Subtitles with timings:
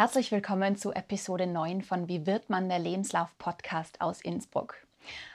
[0.00, 4.76] Herzlich willkommen zu Episode 9 von Wie wird man der Lebenslauf Podcast aus Innsbruck.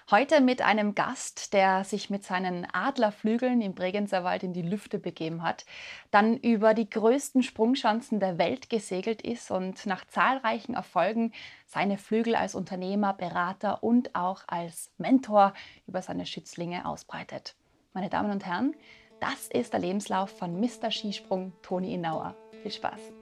[0.09, 4.97] Heute mit einem Gast, der sich mit seinen Adlerflügeln im Bregenzer Wald in die Lüfte
[4.97, 5.67] begeben hat,
[6.09, 11.31] dann über die größten Sprungschanzen der Welt gesegelt ist und nach zahlreichen Erfolgen
[11.67, 15.53] seine Flügel als Unternehmer, Berater und auch als Mentor
[15.85, 17.53] über seine Schützlinge ausbreitet.
[17.93, 18.73] Meine Damen und Herren,
[19.19, 20.89] das ist der Lebenslauf von Mr.
[20.89, 22.35] Skisprung Toni Inauer.
[22.63, 23.14] Viel Spaß!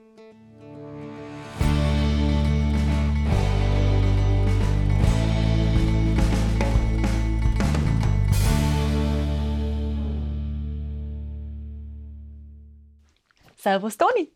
[13.64, 14.30] Servus Toni.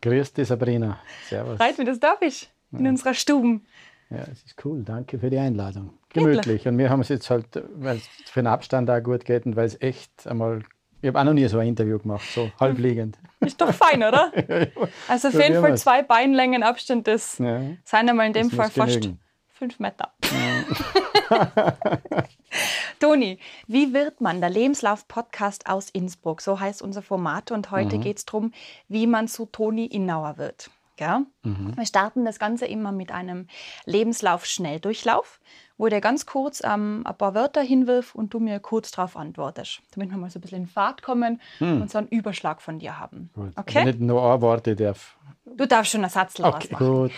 [0.00, 0.98] Grüß dich Sabrina.
[1.28, 1.58] Servus.
[1.58, 2.90] Freut mich, dass du da bist in ja.
[2.90, 3.60] unserer Stube.
[4.08, 4.82] Ja, es ist cool.
[4.82, 5.92] Danke für die Einladung.
[6.08, 6.66] Gemütlich.
[6.66, 9.56] Und wir haben es jetzt halt, weil es für den Abstand auch gut geht und
[9.56, 10.62] weil es echt einmal.
[11.02, 13.18] Ich habe auch noch nie so ein Interview gemacht, so halbliegend.
[13.40, 14.32] Ist doch fein, oder?
[14.48, 14.66] ja,
[15.06, 17.60] also auf jeden Fall zwei Beinlängen Abstand, das ja.
[17.84, 19.20] sind einmal in dem Fall fast genügen.
[19.52, 20.14] fünf Meter.
[23.00, 26.40] Toni, wie wird man der Lebenslauf-Podcast aus Innsbruck?
[26.40, 28.00] So heißt unser Format und heute mhm.
[28.02, 28.52] geht es darum,
[28.88, 30.70] wie man zu Toni Innauer wird.
[30.98, 31.22] Ja?
[31.42, 31.76] Mhm.
[31.76, 33.48] Wir starten das Ganze immer mit einem
[33.84, 35.40] Lebenslauf-Schnelldurchlauf,
[35.76, 39.80] wo der ganz kurz ähm, ein paar Wörter hinwirft und du mir kurz darauf antwortest,
[39.92, 41.82] damit wir mal so ein bisschen in Fahrt kommen mhm.
[41.82, 43.30] und so einen Überschlag von dir haben.
[43.34, 43.52] Gut.
[43.56, 43.78] Okay?
[43.78, 45.16] Aber nicht nur ein Wort, ich darf.
[45.44, 46.74] Du darfst schon einen Satz okay.
[46.74, 47.12] Gut.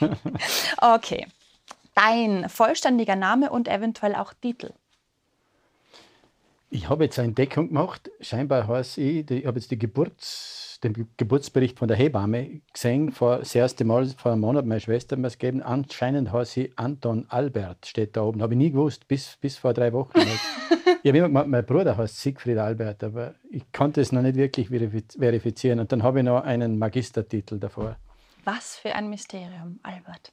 [0.80, 1.26] okay.
[1.94, 4.72] Dein vollständiger Name und eventuell auch Titel.
[6.74, 8.10] Ich habe jetzt eine Entdeckung gemacht.
[8.20, 13.38] Scheinbar heißt ich, ich habe jetzt die Geburts, den Geburtsbericht von der Hebamme gesehen, vor,
[13.38, 15.62] das erste Mal vor einem Monat, meine Schwester mir es gegeben.
[15.62, 18.42] Anscheinend heißt sie Anton Albert, steht da oben.
[18.42, 20.18] Habe ich nie gewusst, bis, bis vor drei Wochen.
[21.02, 24.34] ich habe immer gemeint, mein Bruder heißt Siegfried Albert, aber ich konnte es noch nicht
[24.34, 25.78] wirklich verifizieren.
[25.78, 27.96] Und dann habe ich noch einen Magistertitel davor.
[28.42, 30.32] Was für ein Mysterium, Albert.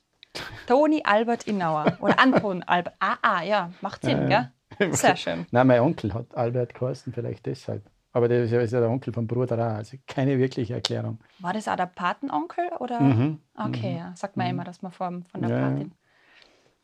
[0.68, 2.96] Toni Albert Innauer oder Anton Albert.
[3.00, 4.94] Ah, ah, ja, macht Sinn, ja, gell?
[4.94, 5.46] Sehr schön.
[5.52, 7.84] Nein, mein Onkel hat Albert geheißen, vielleicht deshalb.
[8.14, 11.20] Aber der ist ja der Onkel vom Bruder auch, also keine wirkliche Erklärung.
[11.40, 12.70] War das auch der Patenonkel?
[12.80, 13.00] Oder?
[13.00, 13.40] Mhm.
[13.56, 13.98] Okay, mhm.
[13.98, 14.14] ja.
[14.16, 14.52] sagt man mhm.
[14.52, 15.70] immer, dass man von, von der ja.
[15.70, 15.92] Patin.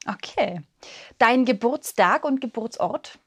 [0.07, 0.61] Okay.
[1.17, 3.19] Dein Geburtstag und Geburtsort?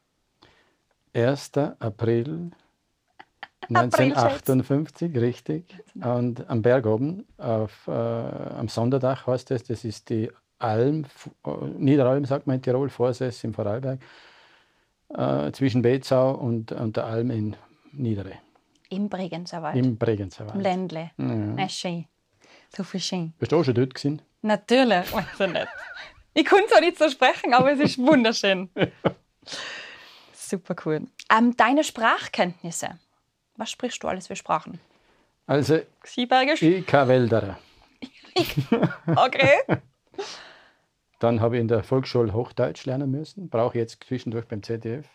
[1.14, 1.52] 1.
[1.78, 2.52] April
[3.70, 5.64] 1958, richtig.
[5.94, 11.06] Und am Berg oben, auf, äh, am Sonderdach heißt es, das ist die Alm,
[11.46, 14.00] äh, Niederalm sagt man in Tirol, Vorsess im Vorarlberg
[15.14, 17.56] äh, zwischen Bezau und, und der Alm in
[17.92, 18.34] Niedere.
[18.90, 19.76] Im Bregenzerwald.
[19.76, 20.54] Im Bregenzerwald.
[20.54, 21.10] Im Ländle.
[21.16, 21.24] Ja.
[21.24, 22.06] Na, schön.
[22.76, 23.32] So viel schön.
[23.38, 24.22] Bist du auch schon dort gewesen?
[24.42, 25.06] Natürlich.
[25.14, 25.68] Also nicht.
[26.34, 28.70] Ich konnte zwar nicht so sprechen, aber es ist wunderschön.
[30.32, 31.06] Super cool.
[31.36, 32.98] Ähm, deine Sprachkenntnisse.
[33.60, 34.80] Was sprichst du alles für Sprachen?
[35.46, 36.62] Also, Siebergisch?
[36.62, 37.58] Ich kann Wälderer.
[39.16, 39.52] okay.
[41.18, 45.06] Dann habe ich in der Volksschule Hochdeutsch lernen müssen, brauche ich jetzt zwischendurch beim ZDF.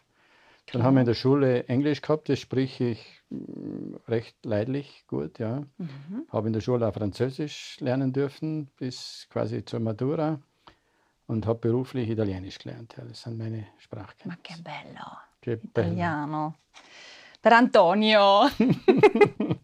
[0.71, 5.39] Dann haben wir in der Schule Englisch gehabt, das spreche ich mm, recht leidlich gut,
[5.39, 5.63] ja.
[5.79, 6.27] Mhm.
[6.29, 10.39] Habe in der Schule auch Französisch lernen dürfen, bis quasi zur Matura.
[11.25, 12.93] Und habe beruflich Italienisch gelernt.
[12.95, 14.27] Ja, das sind meine Sprachkenntnisse.
[14.27, 15.17] Ma che bello.
[15.41, 15.87] Che bello.
[15.87, 16.53] Italiano.
[17.45, 18.49] Per Antonio.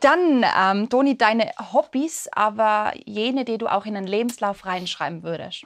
[0.00, 5.64] Dann, ähm, Toni, deine Hobbys, aber jene, die du auch in einen Lebenslauf reinschreiben würdest.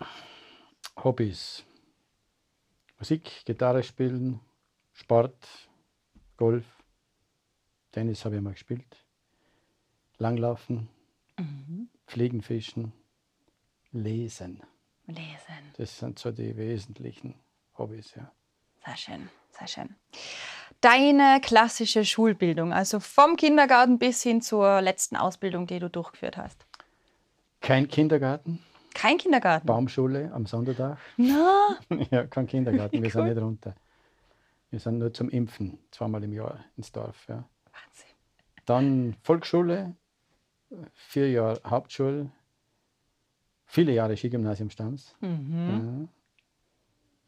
[1.02, 1.64] Hobbys.
[3.00, 4.38] Musik, Gitarre spielen,
[4.92, 5.68] Sport,
[6.36, 6.66] Golf,
[7.90, 9.04] Tennis habe ich mal gespielt,
[10.18, 10.88] Langlaufen,
[11.36, 11.88] mhm.
[12.06, 12.92] Fliegen, Fischen,
[13.90, 14.62] Lesen.
[15.06, 15.72] Lesen.
[15.78, 17.34] Das sind so die wesentlichen
[17.76, 18.30] Hobbys, ja.
[18.84, 19.96] Sehr schön, sehr schön
[20.80, 26.64] deine klassische Schulbildung, also vom Kindergarten bis hin zur letzten Ausbildung, die du durchgeführt hast?
[27.60, 28.60] Kein Kindergarten.
[28.94, 29.66] Kein Kindergarten?
[29.66, 30.98] Baumschule am Sonntag.
[31.16, 31.78] Na?
[32.10, 33.10] ja, kein Kindergarten, wir cool.
[33.10, 33.74] sind nicht runter.
[34.70, 37.26] Wir sind nur zum Impfen, zweimal im Jahr ins Dorf.
[37.28, 37.44] Ja.
[37.64, 38.14] Wahnsinn.
[38.66, 39.94] Dann Volksschule,
[40.94, 42.30] vier Jahre Hauptschule,
[43.66, 45.14] viele Jahre Skigymnasium Stamms.
[45.20, 46.08] Mhm.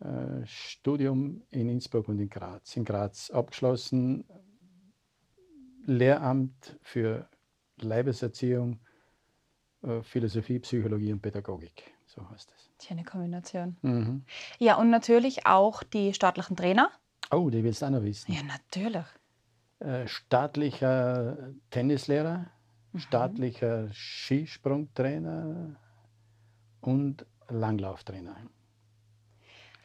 [0.01, 2.77] Äh, Studium in Innsbruck und in Graz.
[2.77, 4.25] In Graz abgeschlossen,
[5.85, 7.29] Lehramt für
[7.81, 8.81] Leibeserziehung,
[9.83, 11.93] äh, Philosophie, Psychologie und Pädagogik.
[12.07, 12.87] So heißt es.
[12.87, 13.77] Schöne Kombination.
[13.83, 14.25] Mhm.
[14.59, 16.91] Ja, und natürlich auch die staatlichen Trainer.
[17.31, 18.33] Oh, die willst du auch noch wissen.
[18.33, 19.05] Ja, natürlich.
[19.81, 22.51] Äh, staatlicher Tennislehrer,
[22.93, 22.99] mhm.
[22.99, 25.77] staatlicher Skisprungtrainer
[26.81, 28.37] und Langlauftrainer.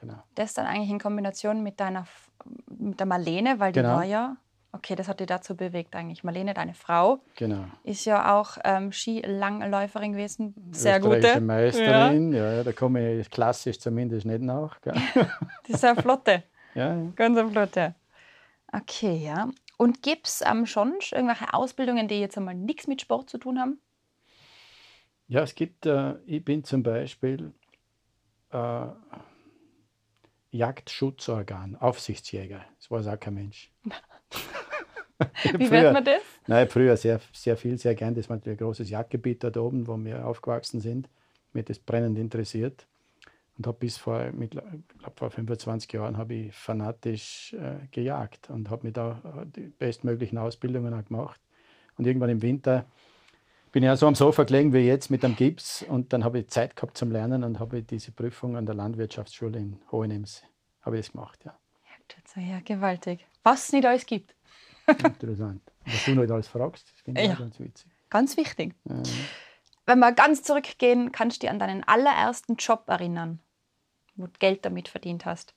[0.07, 0.23] Genau.
[0.35, 2.05] Das dann eigentlich in Kombination mit deiner
[2.67, 3.95] mit der Marlene, weil die genau.
[3.95, 4.37] war ja
[4.75, 6.25] Okay, das hat dich dazu bewegt eigentlich.
[6.25, 7.63] Marlene, deine Frau, Genau.
[7.83, 10.53] ist ja auch ähm, Skilangläuferin gewesen.
[10.71, 11.39] Sehr gute.
[11.39, 12.55] Meisterin, ja.
[12.55, 14.81] ja, da komme ich klassisch zumindest nicht nach.
[14.81, 14.93] Gell?
[15.67, 16.43] Die ist eine Flotte.
[16.73, 17.11] Ja, ja.
[17.15, 17.95] Ganz eine Flotte.
[18.73, 19.49] Okay, ja.
[19.77, 23.59] Und gibt es ähm, schon irgendwelche Ausbildungen, die jetzt einmal nichts mit Sport zu tun
[23.59, 23.79] haben?
[25.29, 27.53] Ja, es gibt, äh, ich bin zum Beispiel
[28.51, 28.87] äh,
[30.55, 32.63] Jagdschutzorgan, Aufsichtsjäger.
[32.79, 33.71] Das weiß auch kein Mensch.
[35.57, 36.21] Wie Früher- wird man das?
[36.47, 38.15] Nein, früher sehr, sehr viel, sehr gern.
[38.15, 41.09] Das war ein großes Jagdgebiet dort oben, wo wir aufgewachsen sind.
[41.53, 42.85] Mir das brennend interessiert.
[43.57, 48.49] Und habe bis vor, mit, ich glaube, vor 25 Jahren habe ich fanatisch äh, gejagt
[48.49, 51.39] und habe mir da äh, die bestmöglichen Ausbildungen auch gemacht.
[51.97, 52.85] Und irgendwann im Winter
[53.75, 56.47] bin ja so am Sofa gelegen wie jetzt mit einem Gips und dann habe ich
[56.47, 60.43] Zeit gehabt zum Lernen und habe diese Prüfung an der Landwirtschaftsschule in Hohenems
[60.81, 61.43] habe ich das gemacht.
[61.43, 61.59] Ja.
[62.37, 63.25] Ja, gewaltig.
[63.43, 64.33] Was es nicht alles gibt.
[64.87, 65.61] Interessant.
[65.83, 67.35] Dass du noch alles fragst, das finde ich Ja.
[67.35, 67.91] ganz witzig.
[68.09, 68.75] Ganz wichtig.
[68.85, 69.03] Ja.
[69.85, 73.41] Wenn wir ganz zurückgehen, kannst du dich an deinen allerersten Job erinnern,
[74.15, 75.53] wo du Geld damit verdient hast.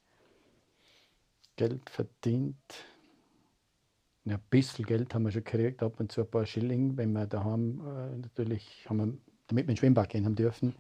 [1.55, 2.57] Geld verdient.
[4.29, 7.13] Ja, ein bisschen Geld haben wir schon gekriegt, ab und zu ein paar Schilling, wenn
[7.13, 10.75] wir daheim äh, natürlich, haben wir, damit wir ins Schwimmbad gehen haben dürfen.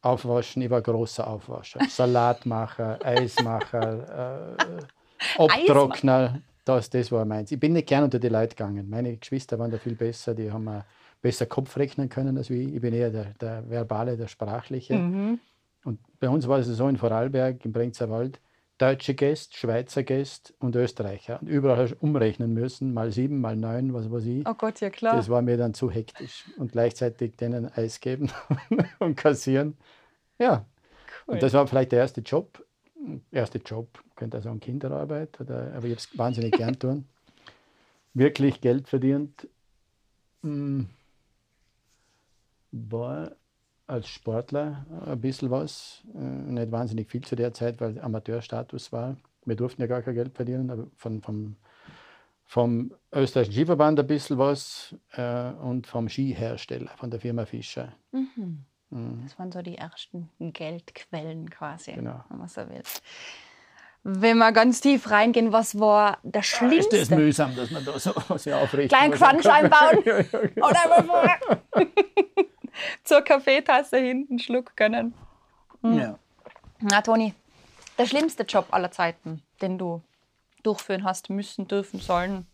[0.00, 1.80] Aufwaschen, ich war ein großer Aufwascher.
[1.88, 7.52] Salatmacher, Eismacher, äh, Abtrockner, das, das war meins.
[7.52, 8.88] Ich bin nicht gern unter die Leute gegangen.
[8.88, 10.82] Meine Geschwister waren da viel besser, die haben
[11.20, 12.74] besser Kopf rechnen können als ich.
[12.74, 14.94] Ich bin eher der, der Verbale, der Sprachliche.
[15.84, 18.40] Und bei uns war es so in Vorarlberg, im Brenzerwald, Wald,
[18.82, 21.40] deutsche Gäste, Schweizer Gäste und Österreicher.
[21.40, 24.46] Und überall umrechnen müssen, mal sieben, mal neun, was weiß ich.
[24.46, 25.16] Oh Gott, ja klar.
[25.16, 26.44] Das war mir dann zu hektisch.
[26.58, 28.30] Und gleichzeitig denen Eis geben
[28.98, 29.76] und kassieren.
[30.38, 30.66] Ja,
[31.26, 31.34] Cool.
[31.34, 32.66] und das war vielleicht der erste Job.
[33.30, 37.04] Erste Job, könnte auch sagen Kinderarbeit, oder, aber ich habe es wahnsinnig gern tun.
[38.14, 39.48] Wirklich Geld verdient.
[42.72, 43.32] War
[43.92, 46.02] als Sportler ein bisschen was.
[46.14, 49.16] Äh, Nicht wahnsinnig viel zu der Zeit, weil Amateurstatus war.
[49.44, 51.56] Wir durften ja gar kein Geld verdienen, aber von, vom,
[52.44, 57.92] vom österreichischen Skiverband ein bisschen was äh, und vom Skihersteller, von der Firma Fischer.
[58.12, 58.64] Mhm.
[59.24, 62.24] Das waren so die ersten Geldquellen quasi, Genau.
[62.28, 62.82] wenn man so will.
[64.04, 67.16] Wenn wir ganz tief reingehen, was war der Ist das schlimmste?
[67.16, 69.14] mühsam, dass man da so sich aufrichten Kleinen?
[69.14, 69.98] Quatsch einbauen.
[70.04, 70.68] Ja, ja, genau.
[70.68, 71.86] Oder mal vor-
[73.04, 75.14] zur Kaffeetasse hinten schlucken können.
[75.82, 76.18] ja.
[76.80, 77.32] Na, Toni,
[77.98, 80.02] der schlimmste Job aller Zeiten, den du
[80.62, 82.46] durchführen hast müssen, dürfen, sollen.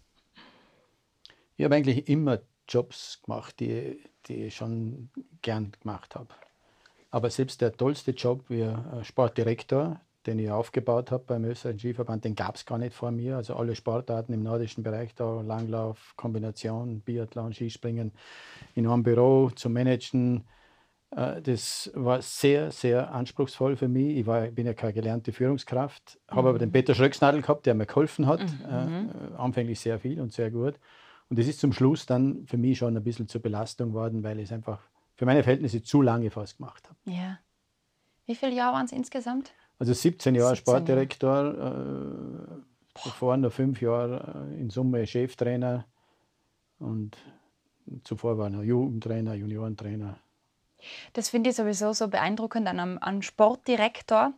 [1.56, 5.10] Ich habe eigentlich immer Jobs gemacht, die, die ich schon
[5.42, 6.28] gern gemacht habe.
[7.10, 8.70] Aber selbst der tollste Job wie
[9.02, 13.36] Sportdirektor, den ich aufgebaut habe beim österreichischen Skiverband, den gab es gar nicht vor mir.
[13.36, 18.12] Also alle Sportarten im nordischen Bereich, da Langlauf, Kombination, Biathlon, Skispringen,
[18.74, 20.44] in einem Büro zu managen,
[21.10, 24.18] äh, das war sehr, sehr anspruchsvoll für mich.
[24.18, 27.86] Ich, war, bin ja keine gelernte Führungskraft, habe aber den Peter Schröcksnadel gehabt, der mir
[27.86, 30.74] geholfen hat, äh, anfänglich sehr viel und sehr gut.
[31.30, 34.38] Und das ist zum Schluss dann für mich schon ein bisschen zur Belastung worden, weil
[34.38, 34.80] ich es einfach
[35.14, 36.98] für meine Verhältnisse zu lange fast gemacht habe.
[37.04, 37.38] Ja.
[38.26, 39.52] Wie viele Jahre waren es insgesamt?
[39.78, 40.78] Also 17 Jahre 17 Jahre.
[40.80, 42.62] Sportdirektor, äh,
[43.04, 45.84] davor noch fünf Jahre äh, in Summe Cheftrainer
[46.78, 47.16] und
[48.04, 50.18] zuvor war noch Jugendtrainer, Juniorentrainer.
[51.12, 54.32] Das finde ich sowieso so beeindruckend an einem, an Sportdirektor,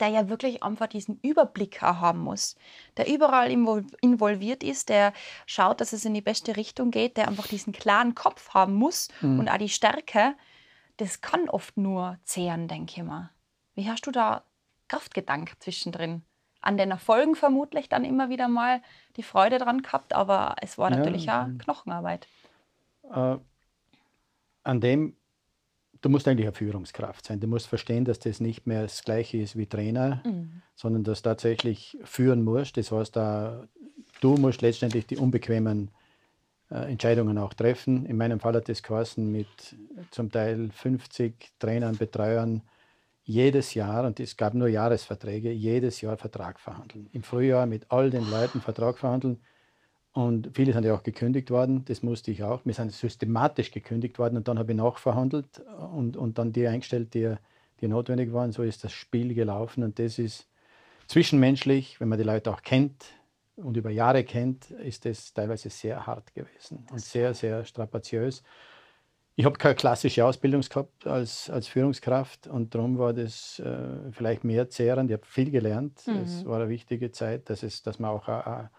[0.00, 2.56] der ja wirklich einfach diesen Überblick auch haben muss,
[2.98, 5.12] der überall invol- involviert ist, der
[5.46, 9.08] schaut, dass es in die beste Richtung geht, der einfach diesen klaren Kopf haben muss
[9.22, 10.34] und auch die Stärke.
[10.98, 13.30] Das kann oft nur zehren, denke ich mal.
[13.74, 14.42] Wie hast du da
[14.88, 16.22] Kraft gedankt zwischendrin?
[16.60, 18.80] An den Erfolgen vermutlich dann immer wieder mal
[19.16, 22.26] die Freude dran gehabt, aber es war Ja, natürlich auch Knochenarbeit.
[23.12, 23.36] Äh,
[24.64, 25.16] an dem,
[26.00, 27.38] du musst eigentlich eine Führungskraft sein.
[27.40, 30.22] Du musst verstehen, dass das nicht mehr das Gleiche ist wie Trainer,
[30.74, 32.76] sondern dass du tatsächlich führen musst.
[32.76, 33.68] Das heißt, da,
[34.20, 35.90] du musst letztendlich die unbequemen
[36.70, 38.06] äh, Entscheidungen auch treffen.
[38.06, 39.46] In meinem Fall hat das geheißen, mit
[40.10, 42.62] zum Teil 50 Trainern, Betreuern
[43.26, 47.08] jedes Jahr, und es gab nur Jahresverträge, jedes Jahr Vertrag verhandeln.
[47.12, 49.40] Im Frühjahr mit all den Leuten Vertrag verhandeln.
[50.12, 52.64] Und viele sind ja auch gekündigt worden, das musste ich auch.
[52.64, 55.60] Wir sind systematisch gekündigt worden und dann habe ich nachverhandelt
[55.92, 57.34] und, und dann die eingestellt, die,
[57.80, 58.52] die notwendig waren.
[58.52, 60.48] So ist das Spiel gelaufen und das ist
[61.08, 63.06] zwischenmenschlich, wenn man die Leute auch kennt
[63.56, 68.42] und über Jahre kennt, ist das teilweise sehr hart gewesen und sehr, sehr strapaziös.
[69.38, 74.44] Ich habe keine klassische Ausbildung gehabt als, als Führungskraft und darum war das äh, vielleicht
[74.44, 75.10] mehr zehrend.
[75.10, 76.00] Ich habe viel gelernt.
[76.24, 78.70] Es war eine wichtige Zeit, dass, es, dass man auch eine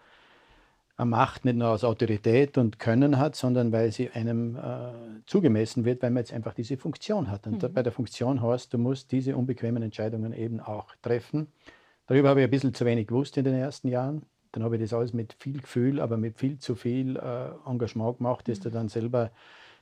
[1.08, 4.90] Macht nicht nur aus Autorität und Können hat, sondern weil sie einem äh,
[5.26, 7.46] zugemessen wird, weil man jetzt einfach diese Funktion hat.
[7.46, 7.72] Und mhm.
[7.72, 11.52] bei der Funktion heißt, du musst diese unbequemen Entscheidungen eben auch treffen.
[12.08, 14.22] Darüber habe ich ein bisschen zu wenig gewusst in den ersten Jahren.
[14.50, 18.16] Dann habe ich das alles mit viel Gefühl, aber mit viel zu viel äh, Engagement
[18.16, 18.62] gemacht, dass mhm.
[18.64, 19.30] du dann selber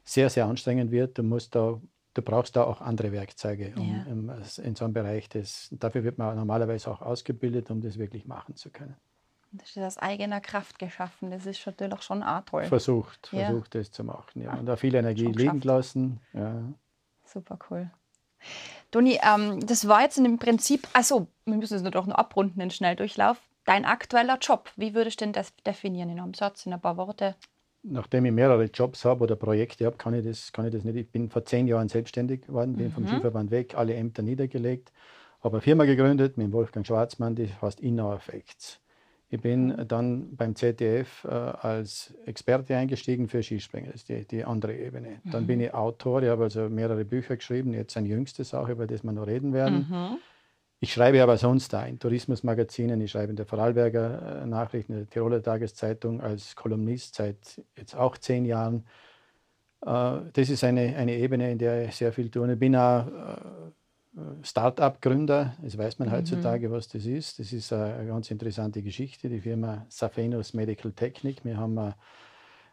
[0.06, 1.18] sehr, sehr anstrengend wird.
[1.18, 1.78] Du, musst da,
[2.14, 4.62] du brauchst da auch andere Werkzeuge um, ja.
[4.62, 5.28] in so einem Bereich.
[5.28, 8.96] Das, dafür wird man normalerweise auch ausgebildet, um das wirklich machen zu können.
[9.52, 11.30] Das ist aus eigener Kraft geschaffen.
[11.30, 12.64] Das ist natürlich schon auch toll.
[12.64, 13.46] Versucht, ja.
[13.46, 14.42] versucht das zu machen.
[14.42, 14.54] Ja.
[14.54, 16.20] Und da viel Energie liegen lassen.
[16.32, 16.62] Ja.
[17.24, 17.90] Super cool.
[18.90, 22.60] Toni, ähm, das war jetzt im Prinzip, also wir müssen es nur doch noch abrunden,
[22.60, 23.38] den Schnelldurchlauf.
[23.64, 26.96] Dein aktueller Job, wie würdest du denn das definieren in einem Satz, in ein paar
[26.96, 27.34] Worte?
[27.88, 30.96] Nachdem ich mehrere Jobs habe oder Projekte habe, kann ich, das, kann ich das nicht.
[30.96, 32.92] Ich bin vor zehn Jahren selbstständig geworden, bin mhm.
[32.92, 34.92] vom Skiverband weg, alle Ämter niedergelegt,
[35.42, 38.80] habe eine Firma gegründet mit Wolfgang Schwarzmann, die heißt Inner Effects.
[39.28, 44.44] Ich bin dann beim ZDF äh, als Experte eingestiegen für Skispringen, das ist die, die
[44.44, 45.20] andere Ebene.
[45.24, 45.46] Dann mhm.
[45.46, 49.02] bin ich Autor, ich habe also mehrere Bücher geschrieben, jetzt ein jüngstes auch, über das
[49.02, 49.86] wir noch reden werden.
[49.88, 50.18] Mhm.
[50.78, 54.98] Ich schreibe aber sonst da in Tourismusmagazinen, ich schreibe in der Vorarlberger äh, Nachrichten, in
[54.98, 58.84] der Tiroler Tageszeitung als Kolumnist seit jetzt auch zehn Jahren.
[59.80, 62.52] Äh, das ist eine, eine Ebene, in der ich sehr viel tue.
[62.52, 63.40] Ich bin auch äh,
[64.42, 66.12] Start-up-Gründer, das weiß man mhm.
[66.12, 67.38] heutzutage, was das ist.
[67.38, 69.30] Das ist eine ganz interessante Geschichte.
[69.30, 71.44] Die Firma Safenos Medical Technic.
[71.44, 71.94] Wir haben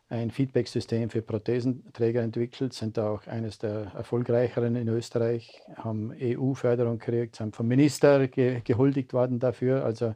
[0.09, 7.35] ein Feedback-System für Prothesenträger entwickelt, sind auch eines der erfolgreicheren in Österreich, haben EU-Förderung gekriegt,
[7.35, 9.83] sind vom Minister ge gehuldigt worden dafür.
[9.83, 10.13] Also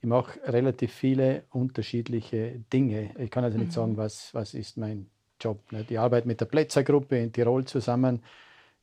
[0.00, 3.10] ich mache relativ viele unterschiedliche Dinge.
[3.18, 3.72] Ich kann also nicht mhm.
[3.72, 5.06] sagen, was, was ist mein
[5.40, 5.60] Job.
[5.72, 5.90] Nicht?
[5.90, 8.22] Ich arbeite mit der Plätzergruppe in Tirol zusammen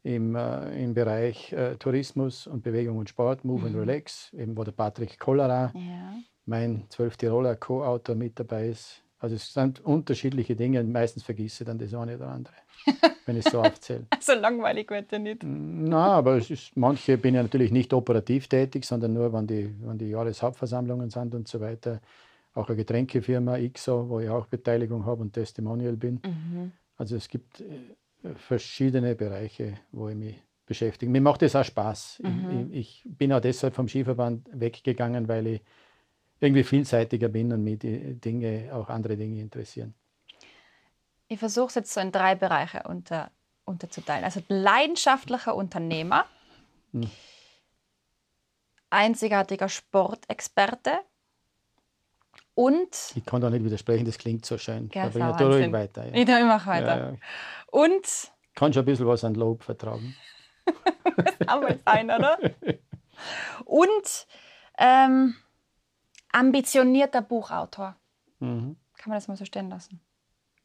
[0.04, 3.66] im, äh, im Bereich äh, Tourismus und Bewegung und Sport, Move mhm.
[3.68, 6.16] and Relax, eben wo der Patrick Kollera, ja.
[6.46, 9.01] mein zwölf Tiroler Co-Autor mit dabei ist.
[9.22, 12.56] Also es sind unterschiedliche Dinge und meistens vergesse ich dann das eine oder andere,
[13.28, 14.08] wenn ich es so aufzähle.
[14.20, 15.44] so langweilig wird er nicht.
[15.44, 19.76] Na, aber es ist, manche bin ich natürlich nicht operativ tätig, sondern nur, wenn die,
[19.82, 22.02] wenn die Jahreshauptversammlungen sind und so weiter.
[22.56, 26.20] Auch eine Getränkefirma XO, wo ich auch Beteiligung habe und Testimonial bin.
[26.26, 26.72] Mhm.
[26.98, 31.12] Also es gibt äh, verschiedene Bereiche, wo ich mich beschäftige.
[31.12, 32.24] Mir macht das auch Spaß.
[32.24, 32.70] Mhm.
[32.72, 35.62] Ich, ich, bin auch deshalb vom Skiverband weggegangen, weil ich
[36.42, 39.94] irgendwie vielseitiger bin und mich die Dinge, auch andere Dinge interessieren.
[41.28, 43.32] Ich versuche es jetzt so in drei Bereiche unter,
[43.64, 44.26] unterzuteilen.
[44.26, 46.26] Also leidenschaftlicher Unternehmer,
[46.92, 47.10] hm.
[48.90, 51.00] einzigartiger Sportexperte
[52.56, 53.14] und.
[53.16, 54.90] Ich kann da nicht widersprechen, das klingt so schön.
[54.94, 56.06] Ja, Aber ich ruhig weiter.
[56.08, 56.14] Ja.
[56.14, 56.98] Ich, ich mache weiter.
[56.98, 57.18] Ja, ja.
[57.68, 58.32] Und.
[58.56, 60.16] Kann schon ein bisschen was an Lob vertragen.
[60.66, 62.38] das kann mal sein, oder?
[63.66, 64.28] Und
[64.78, 65.36] ähm,
[66.32, 67.96] ambitionierter Buchautor.
[68.40, 68.76] Mhm.
[68.98, 70.00] Kann man das mal so stehen lassen?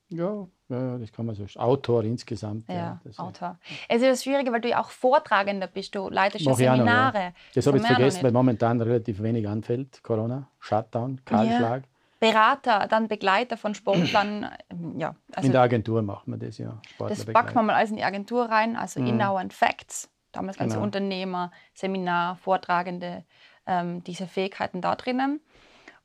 [0.09, 1.45] Ja, ja, das kann man so.
[1.59, 2.69] Autor insgesamt.
[2.69, 3.59] Ja, ja Autor.
[3.89, 5.95] Es ist das Schwierige, weil du ja auch Vortragender bist.
[5.95, 7.13] Du leitest ja Seminare.
[7.13, 7.33] Noch, ja.
[7.55, 10.03] Das habe ich vergessen, weil momentan relativ wenig anfällt.
[10.03, 11.83] Corona, Shutdown, Kahlschlag.
[11.83, 11.89] Ja.
[12.19, 14.49] Berater, dann Begleiter von Sportlern.
[14.97, 16.81] ja, also in der Agentur macht man das, ja.
[16.89, 19.09] Sportler das packen wir mal alles in die Agentur rein, also mhm.
[19.09, 20.09] Innow and Facts.
[20.33, 20.85] Damals ganze genau.
[20.85, 23.25] Unternehmer, Seminar, Vortragende,
[23.67, 25.41] ähm, diese Fähigkeiten da drinnen.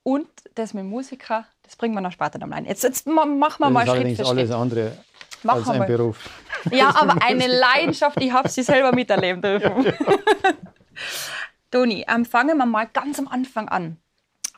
[0.03, 2.65] Und das mit Musiker, das bringen wir noch später dann rein.
[2.65, 4.27] Jetzt, jetzt machen wir das mal ist Schritt für Schritt.
[4.27, 4.97] alles andere
[5.43, 5.87] machen als ein mal.
[5.87, 6.29] Beruf.
[6.71, 9.83] Ja, aber eine Leidenschaft, ich habe sie selber miterleben dürfen.
[9.83, 9.93] Ja, ja.
[11.71, 13.97] Toni, ähm, fangen wir mal ganz am Anfang an.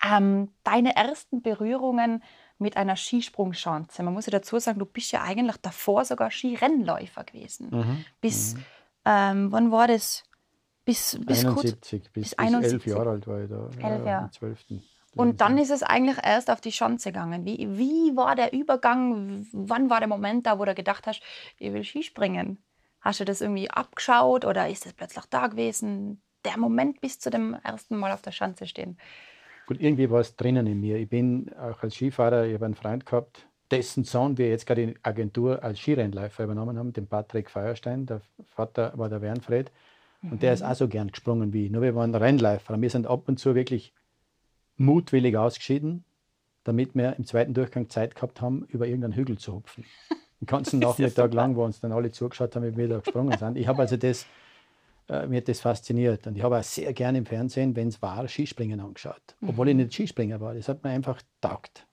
[0.04, 2.24] Ähm, deine ersten Berührungen
[2.58, 4.04] mit einer Skisprungschanze.
[4.04, 7.70] Man muss ja dazu sagen, du bist ja eigentlich davor sogar Skirennläufer gewesen.
[7.72, 8.06] Mhm.
[8.22, 8.64] Bis, mhm.
[9.06, 10.24] Ähm, wann war das?
[10.86, 12.74] Bis, bis 71, gut, bis, bis 71.
[12.74, 13.66] elf Jahre alt war ich da.
[13.66, 14.06] Elf Jahre.
[14.06, 14.30] Ja,
[15.16, 17.46] und dann ist es eigentlich erst auf die Schanze gegangen.
[17.46, 19.46] Wie, wie war der Übergang?
[19.52, 21.22] Wann war der Moment da, wo du gedacht hast,
[21.60, 22.58] ich will Skispringen?
[23.02, 26.22] Hast du das irgendwie abgeschaut oder ist das plötzlich da gewesen?
[26.46, 28.98] Der Moment bis zu dem ersten Mal auf der Schanze stehen.
[29.66, 30.98] Gut, irgendwie war es drinnen in mir.
[30.98, 34.88] Ich bin auch als Skifahrer, ich habe einen Freund gehabt, dessen Sohn wir jetzt gerade
[34.88, 38.06] die Agentur als Skirennläufer übernommen haben, den Patrick Feuerstein.
[38.06, 38.22] Der
[38.56, 39.72] Vater war der Wernfred.
[40.22, 40.40] Und mhm.
[40.40, 41.72] der ist auch so gern gesprungen wie ich.
[41.72, 42.80] Nur wir waren Rennläufer.
[42.80, 43.94] Wir sind ab und zu wirklich
[44.78, 46.04] mutwillig ausgeschieden,
[46.64, 49.86] damit wir im zweiten Durchgang Zeit gehabt haben, über irgendeinen Hügel zu hupfen.
[50.42, 53.58] Den ganzen Nachmittag lang, wo uns dann alle zugeschaut haben, wie wir da gesprungen sind.
[53.58, 54.26] Ich habe also das,
[55.10, 56.28] äh, mir hat das fasziniert.
[56.28, 59.36] Und ich habe auch sehr gerne im Fernsehen, wenn es war, Skispringen angeschaut.
[59.46, 59.82] Obwohl ich mhm.
[59.82, 60.54] nicht Skispringer war.
[60.54, 61.86] Das hat mir einfach taugt.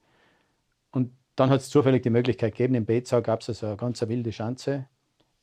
[0.93, 4.01] Und dann hat es zufällig die Möglichkeit gegeben, in Bezau gab es also eine ganz
[4.03, 4.87] wilde Schanze,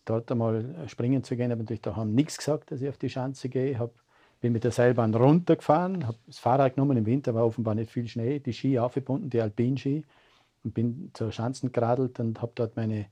[0.05, 1.47] dort einmal springen zu gehen.
[1.47, 3.71] Ich habe natürlich daheim nichts gesagt, dass ich auf die Schanze gehe.
[3.71, 3.93] Ich habe
[4.39, 8.07] bin mit der Seilbahn runtergefahren, habe das Fahrrad genommen, im Winter war offenbar nicht viel
[8.07, 10.05] Schnee, die Ski aufgebunden, die Alpinski
[10.63, 13.07] und bin zur Schanzen geradelt und habe dort meine,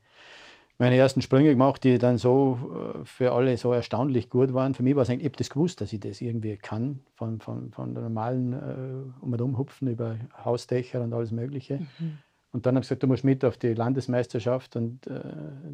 [0.78, 2.60] meine ersten Sprünge gemacht, die dann so
[2.96, 4.74] äh, für alle so erstaunlich gut waren.
[4.74, 7.40] Für mich war es eigentlich, ich habe das gewusst, dass ich das irgendwie kann, von,
[7.40, 11.80] von, von normalen äh, um und umhupfen über Hausdächer und alles Mögliche.
[12.00, 12.18] Mhm.
[12.56, 14.78] Und dann habe ich gesagt, du musst mit auf die Landesmeisterschaft.
[14.78, 15.20] Und äh,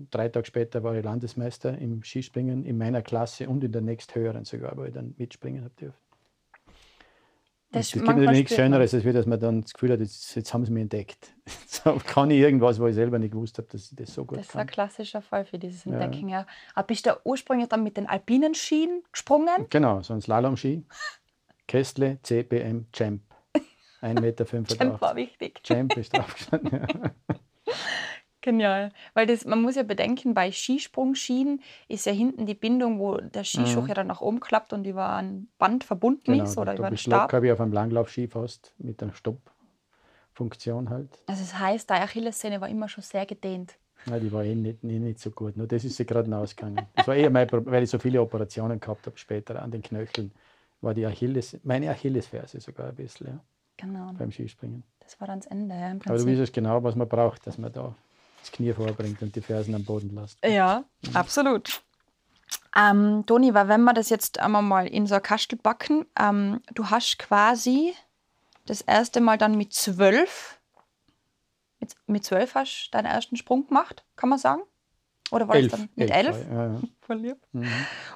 [0.09, 4.45] drei Tage später war ich Landesmeister im Skispringen in meiner Klasse und in der nächsthöheren
[4.45, 5.99] sogar, wo ich dann mitspringen habe dürfen.
[7.71, 10.51] Das, es gibt natürlich nichts Schöneres, als dass man dann das Gefühl hat, jetzt, jetzt
[10.55, 11.35] haben sie mich entdeckt.
[11.45, 14.39] Jetzt kann ich irgendwas, wo ich selber nicht gewusst habe, dass ich das so gut
[14.39, 14.57] das kann.
[14.57, 16.39] Das ist ein klassischer Fall für dieses Entdecken, ja.
[16.39, 16.47] ja.
[16.73, 19.67] Aber bist du ursprünglich dann mit den alpinen Skien gesprungen?
[19.69, 20.83] Genau, so ein Slalom-Ski.
[21.67, 23.21] Kestle, CBM, Champ.
[24.01, 24.45] 1,85 Meter.
[24.77, 25.61] Champ war wichtig.
[25.63, 26.87] Champ ist draufgestanden, ja.
[28.41, 28.91] Genial.
[29.13, 33.43] Weil das, man muss ja bedenken, bei Skisprungskien ist ja hinten die Bindung, wo der
[33.43, 33.87] Skischuh mhm.
[33.87, 36.97] ja dann nach oben klappt und über ein Band verbunden genau, ist oder über einen
[36.97, 37.31] Stab.
[37.31, 41.21] habe ich auf einem Langlaufski fast mit einer Stoppfunktion halt.
[41.27, 43.75] Also das heißt, die Achillessehne war immer schon sehr gedehnt.
[44.07, 45.55] Nein, die war eh nicht, eh nicht so gut.
[45.55, 46.87] Nur das ist sie gerade ausgegangen.
[46.95, 49.83] Das war eher mein Problem, weil ich so viele Operationen gehabt habe später an den
[49.83, 50.31] Knöcheln.
[50.81, 53.39] War die Achilles, meine Achillesferse sogar ein bisschen, ja.
[53.81, 54.13] Genau.
[54.13, 54.83] Beim Skispringen.
[54.99, 57.73] Das war dann das Ende, ja, Aber du weißt genau, was man braucht, dass man
[57.73, 57.95] da
[58.39, 60.37] das Knie vorbringt und die Fersen am Boden lässt.
[60.45, 61.15] Ja, mhm.
[61.15, 61.81] absolut.
[62.75, 66.61] Ähm, Toni, weil wenn wir das jetzt einmal mal in so ein Kastel backen, ähm,
[66.73, 67.93] du hast quasi
[68.65, 70.59] das erste Mal dann mit zwölf,
[71.79, 74.61] mit, mit zwölf hast du deinen ersten Sprung gemacht, kann man sagen?
[75.31, 76.37] Oder war elf, das dann mit elf?
[76.37, 76.47] elf?
[76.51, 76.81] Ja, ja.
[77.01, 77.37] Voll lieb.
[77.51, 77.67] Mhm.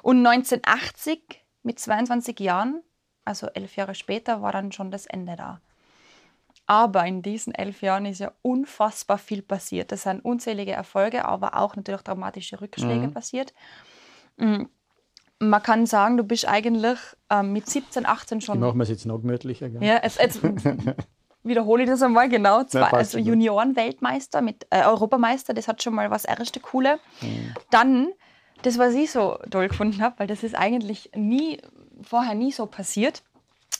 [0.02, 2.82] Und 1980 mit 22 Jahren,
[3.26, 5.60] also elf Jahre später, war dann schon das Ende da.
[6.66, 9.92] Aber in diesen elf Jahren ist ja unfassbar viel passiert.
[9.92, 13.12] Es sind unzählige Erfolge, aber auch natürlich dramatische Rückschläge mhm.
[13.12, 13.54] passiert.
[14.36, 14.64] Mm,
[15.38, 16.98] man kann sagen, du bist eigentlich
[17.30, 18.58] ähm, mit 17, 18 schon.
[18.58, 19.68] Machen wir es jetzt noch gemütlicher.
[19.68, 19.82] Gell?
[19.82, 20.40] Ja, jetzt, jetzt
[21.44, 22.64] wiederhole ich das einmal genau.
[22.64, 26.98] Zwei, Nein, also Junioren-Weltmeister mit äh, Europameister, das hat schon mal was erste Coole.
[27.20, 27.54] Mhm.
[27.70, 28.08] Dann,
[28.62, 31.60] das, was ich so toll gefunden habe, weil das ist eigentlich nie,
[32.02, 33.22] vorher nie so passiert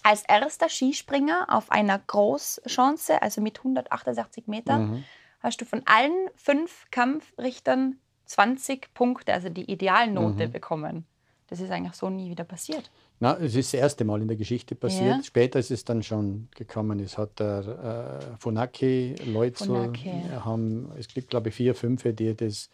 [0.02, 5.04] als erster Skispringer auf einer Großchance, also mit 168 Metern, mhm.
[5.40, 10.52] hast du von allen fünf Kampfrichtern 20 Punkte, also die Idealnote mhm.
[10.52, 11.06] bekommen.
[11.48, 12.90] Das ist eigentlich so nie wieder passiert.
[13.20, 15.16] Na, es ist das erste Mal in der Geschichte passiert.
[15.16, 15.22] Ja.
[15.22, 16.98] Später ist es dann schon gekommen.
[17.00, 19.14] Es hat der äh, Funaki,
[19.54, 20.10] Funaki.
[20.44, 22.68] haben, es gibt glaube ich vier, fünf, die das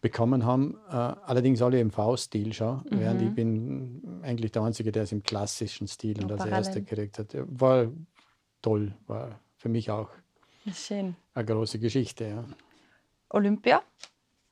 [0.00, 0.78] bekommen haben.
[0.90, 3.00] Äh, allerdings alle im V-Stil schon, mhm.
[3.00, 7.18] während ich bin eigentlich der Einzige, der es im klassischen Stil und als Erster gekriegt
[7.18, 7.34] hat.
[7.34, 7.88] War
[8.62, 10.10] toll, war für mich auch
[10.72, 11.16] Schön.
[11.34, 12.26] eine große Geschichte.
[12.26, 12.44] Ja.
[13.30, 13.82] Olympia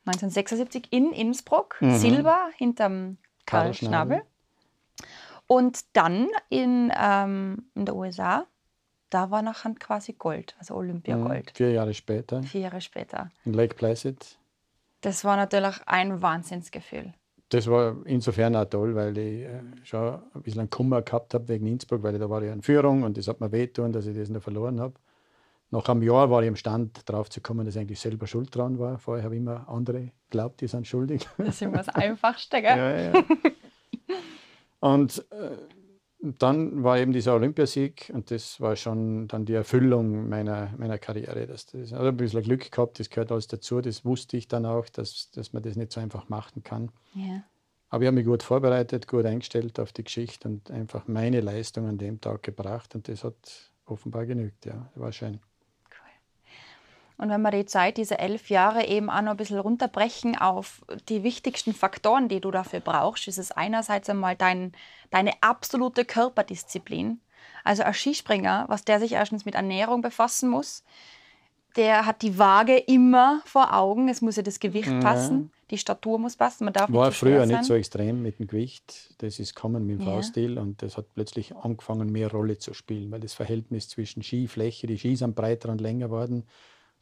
[0.07, 1.97] 1976 in Innsbruck, mhm.
[1.97, 4.23] Silber hinterm Karl, Schnabel.
[5.47, 8.47] Und dann in, ähm, in der USA,
[9.11, 11.47] da war nachher quasi Gold, also Olympia Gold.
[11.47, 11.57] Mhm.
[11.57, 12.43] Vier Jahre später.
[12.43, 13.31] Vier Jahre später.
[13.45, 14.39] In Lake Placid.
[15.01, 17.15] Das war natürlich ein Wahnsinnsgefühl.
[17.51, 21.67] Das war insofern auch toll, weil ich äh, schon ein bisschen Kummer gehabt habe wegen
[21.67, 24.29] Innsbruck, weil da war ich in Führung und das hat mir wehgetan, dass ich das
[24.29, 24.95] noch verloren habe.
[25.71, 28.79] Nach einem Jahr war ich imstand, darauf zu kommen, dass ich eigentlich selber schuld dran
[28.79, 28.99] war.
[28.99, 31.27] Vorher habe ich immer andere geglaubt, die sind schuldig.
[31.39, 32.77] Das ist immer das Einfachste, gell?
[32.77, 33.25] ja, ja.
[34.81, 35.78] Und äh, und
[36.21, 41.47] dann war eben dieser Olympiasieg und das war schon dann die Erfüllung meiner, meiner Karriere.
[41.47, 43.81] Das, das, also ein bisschen Glück gehabt, das gehört alles dazu.
[43.81, 46.91] Das wusste ich dann auch, dass, dass man das nicht so einfach machen kann.
[47.15, 47.45] Ja.
[47.91, 51.87] Aber ich habe mich gut vorbereitet, gut eingestellt auf die Geschichte und einfach meine Leistung
[51.87, 54.67] an dem Tag gebracht und das hat offenbar genügt.
[54.67, 55.41] Ja, war schön.
[57.19, 60.83] Und wenn wir die Zeit, diese elf Jahre eben auch noch ein bisschen runterbrechen auf
[61.09, 64.73] die wichtigsten Faktoren, die du dafür brauchst, ist es einerseits einmal dein,
[65.11, 67.21] deine absolute Körperdisziplin.
[67.65, 70.85] Also ein Skispringer, was der sich erstens mit Ernährung befassen muss,
[71.77, 74.09] der hat die Waage immer vor Augen.
[74.09, 75.01] Es muss ja das Gewicht ja.
[75.01, 76.65] passen, die Statur muss passen.
[76.65, 79.15] Man darf War nicht früher nicht so extrem mit dem Gewicht.
[79.19, 80.15] Das ist kommen mit dem ja.
[80.15, 84.87] V-Stil und das hat plötzlich angefangen, mehr Rolle zu spielen, weil das Verhältnis zwischen Skifläche,
[84.87, 86.45] die Ski sind breiter und länger worden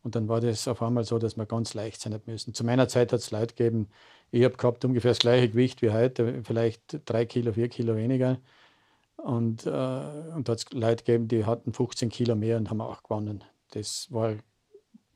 [0.07, 2.55] und dann war das auf einmal so, dass wir ganz leicht sein müssen.
[2.55, 3.89] Zu meiner Zeit hat es Leute gegeben,
[4.31, 8.39] ich habe gehabt ungefähr das gleiche Gewicht wie heute, vielleicht drei Kilo, vier Kilo weniger.
[9.17, 13.03] Und, äh, und hat es Leute gegeben, die hatten 15 Kilo mehr und haben auch
[13.03, 13.43] gewonnen.
[13.73, 14.37] Das war,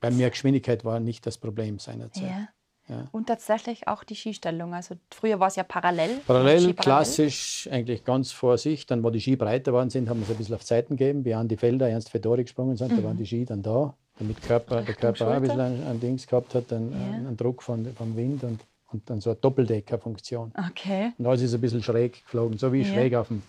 [0.01, 2.25] bei mir Geschwindigkeit war nicht das Problem seinerzeit.
[2.25, 2.49] Ja.
[2.89, 3.07] Ja.
[3.13, 4.75] Und tatsächlich auch die Skistellung.
[4.75, 6.17] Also früher war es ja parallel.
[6.27, 8.87] Parallel, klassisch, eigentlich ganz vor sich.
[8.87, 11.25] Dann, wo die Ski breiter waren sind, haben wir es ein bisschen auf Zeiten gegeben.
[11.25, 12.97] Wie an die Felder, Ernst Fedori gesprungen sind, mhm.
[12.97, 15.99] da waren die Ski dann da damit Körper, der Körper auch ein bisschen ein, ein
[15.99, 17.17] Dings gehabt hat, einen, ja.
[17.17, 18.45] einen Druck von, vom Wind.
[18.45, 18.61] Und
[18.93, 20.53] und dann so eine Doppeldeckerfunktion.
[20.71, 21.13] Okay.
[21.19, 22.95] Und alles ist ein bisschen schräg geflogen, so wie ich Ja.
[22.95, 23.43] schräg auf dem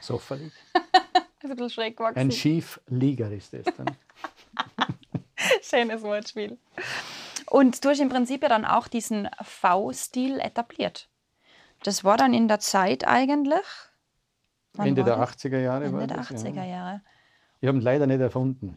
[0.00, 0.52] Sofa liege.
[1.42, 2.18] Ein bisschen schräg gewachsen.
[2.18, 3.86] Ein Schieflieger ist das dann.
[5.62, 6.58] Schönes Wortspiel.
[7.48, 11.08] Und du hast im Prinzip ja dann auch diesen V-Stil etabliert.
[11.84, 13.64] Das war dann in der Zeit eigentlich.
[14.76, 15.36] Ende war der das?
[15.36, 16.30] 80er Jahre war Ende der das.
[16.30, 16.64] 80er Ja.
[16.64, 17.00] Jahre.
[17.60, 18.76] Ich habe ihn leider nicht erfunden.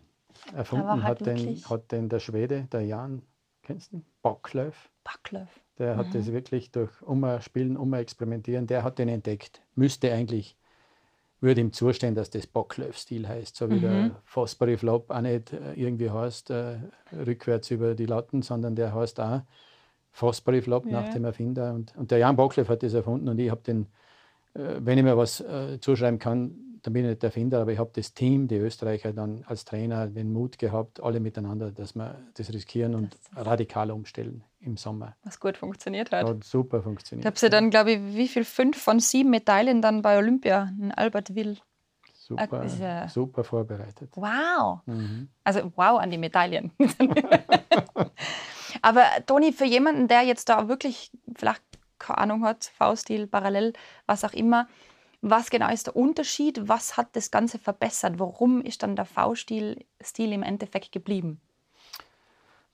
[0.55, 3.21] Erfunden hat den, hat den der Schwede, der Jan,
[3.63, 4.05] kennst du ihn?
[4.21, 4.89] Backlöf.
[5.03, 5.47] Backlöf.
[5.77, 9.61] Der hat das wirklich durch Umspielen, Umexperimentieren, der hat den entdeckt.
[9.75, 10.57] Müsste eigentlich,
[11.39, 15.73] würde ihm zustehen, dass das Backlöf-Stil heißt, so wie der Fosbury Flop auch nicht äh,
[15.75, 16.79] irgendwie heißt, äh,
[17.13, 19.41] rückwärts über die Latten, sondern der heißt auch
[20.11, 21.13] Fosbury Flop nach Ja.
[21.13, 21.73] dem Erfinder.
[21.73, 23.87] Und, und der Jan Backlöf hat das erfunden und ich habe den,
[24.53, 27.71] äh, wenn ich mir was äh, zuschreiben kann, dann bin ich nicht der Erfinder, aber
[27.71, 31.95] ich habe das Team, die Österreicher, dann als Trainer den Mut gehabt, alle miteinander, dass
[31.95, 35.15] wir das riskieren und radikal umstellen im Sommer.
[35.23, 36.27] Was gut funktioniert hat.
[36.27, 37.25] Hat super Ich funktioniert.
[37.25, 38.45] habe sie dann, glaube ich, wie viel?
[38.45, 41.57] Fünf von sieben Medaillen dann bei Olympia in Albertville.
[42.13, 44.11] Super, ist ja- super vorbereitet.
[44.15, 44.79] Wow.
[44.85, 45.29] Mhm.
[45.43, 46.71] Also wow an die Medaillen.
[48.81, 51.61] Aber Toni, für jemanden, der jetzt da wirklich vielleicht
[51.97, 53.73] keine Ahnung hat, V-Stil, parallel,
[54.05, 54.67] was auch immer,
[55.21, 56.67] was genau ist der Unterschied?
[56.67, 58.19] Was hat das Ganze verbessert?
[58.19, 61.41] Warum ist dann der V-Stil Stil im Endeffekt geblieben?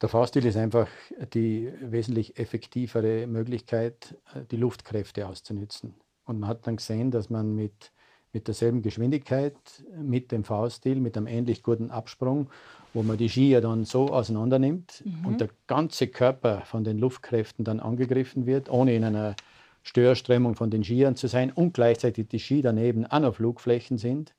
[0.01, 0.88] Der V-Stil ist einfach
[1.34, 5.95] die wesentlich effektivere Möglichkeit, äh, die Luftkräfte auszunützen.
[6.25, 7.91] Und man hat dann gesehen, dass man mit,
[8.34, 9.55] mit derselben Geschwindigkeit,
[9.97, 12.49] mit dem V-Stil, mit einem ähnlich guten Absprung,
[12.93, 17.65] wo man die Skier dann so auseinander nimmt und der ganze Körper von den Luftkräften
[17.65, 19.36] dann angegriffen wird, ohne in einer
[19.85, 24.33] Störströmung von den Skiern zu sein und gleichzeitig die Ski daneben auch noch Flugflächen sind.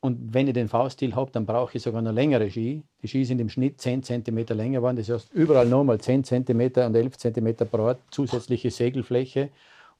[0.00, 2.84] Und wenn ich den V-Stil habe, dann brauche ich sogar noch längere Ski.
[3.02, 4.96] Die Ski sind im Schnitt 10 cm länger geworden.
[4.96, 9.50] Das heißt, überall nochmal 10 cm und 11 cm pro Ort zusätzliche Segelfläche.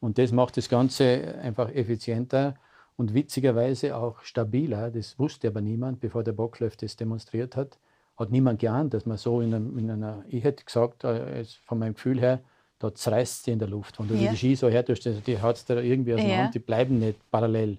[0.00, 2.54] Und das macht das Ganze einfach effizienter
[2.96, 4.92] und witzigerweise auch stabiler.
[4.92, 7.76] Das wusste aber niemand, bevor der Bocklöf das demonstriert hat.
[8.16, 11.80] Hat niemand geahnt, dass man so in, einem, in einer, ich hätte gesagt, äh, von
[11.80, 12.40] meinem Gefühl her,
[12.78, 13.98] da zerreißt sie in der Luft.
[13.98, 14.30] Wenn du Ja.
[14.30, 16.36] die Ski so hertust, die hat da irgendwie aus der Ja.
[16.38, 17.78] Hand, die bleiben nicht parallel.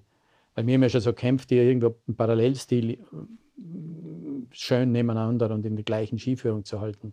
[0.54, 2.96] Bei mir haben ja schon so kämpft, die irgendwo im Parallelstil äh,
[4.50, 7.12] schön nebeneinander und in der gleichen Skiführung zu halten.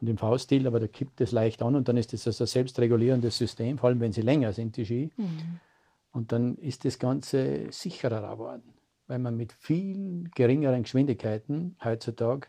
[0.00, 2.48] Und im V-Stil, aber da kippt es leicht an und dann ist das also ein
[2.48, 5.10] selbstregulierendes System, vor allem wenn sie länger sind, die Ski.
[6.12, 8.74] Und dann ist das Ganze sicherer geworden,
[9.06, 12.48] weil man mit viel geringeren Geschwindigkeiten heutzutage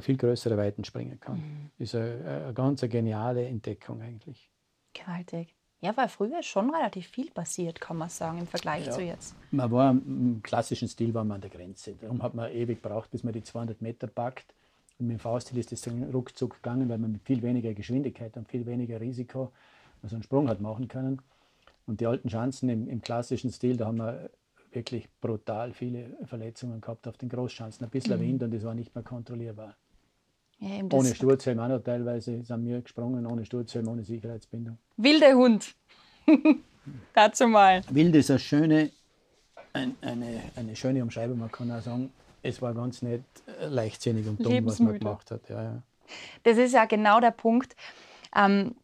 [0.00, 1.70] viel größere Weiten springen kann.
[1.78, 4.48] Ist eine, eine ganz eine geniale Entdeckung eigentlich.
[4.94, 5.54] Gewaltig.
[5.80, 8.92] Ja, weil früher schon relativ viel passiert, kann man sagen, im Vergleich Ja.
[8.92, 9.34] zu jetzt.
[9.50, 11.94] Man war im klassischen Stil war man an der Grenze.
[12.00, 14.54] Darum hat man ewig gebraucht, bis man die 200 Meter packt.
[15.00, 18.36] Und mit dem V-Stil ist das dann ruckzuck gegangen, weil man mit viel weniger Geschwindigkeit
[18.36, 19.50] und viel weniger Risiko
[20.04, 21.20] so einen Sprung hat machen können.
[21.86, 24.30] Und die alten Schanzen im, im klassischen Stil, da haben wir
[24.74, 27.84] wirklich brutal viele Verletzungen gehabt auf den Großschanzen.
[27.84, 29.76] Ein bisschen Wind und das war nicht mehr kontrollierbar.
[30.58, 34.78] Ja, Ohne Sturzhelm auch noch teilweise sind wir gesprungen, ohne Sturzhelm, ohne Sicherheitsbindung.
[34.96, 35.74] Wilde Hund.
[37.14, 37.82] Dazu mal.
[37.90, 38.90] Wild ist eine schöne,
[39.72, 41.38] ein, eine, eine schöne Umschreibung.
[41.38, 43.24] Man kann auch sagen, es war ganz nicht
[43.60, 45.48] leichtsinnig und dumm, was man gemacht hat.
[45.48, 45.82] Ja, ja.
[46.44, 47.74] Das ist ja genau der Punkt.
[48.36, 48.74] Ähm,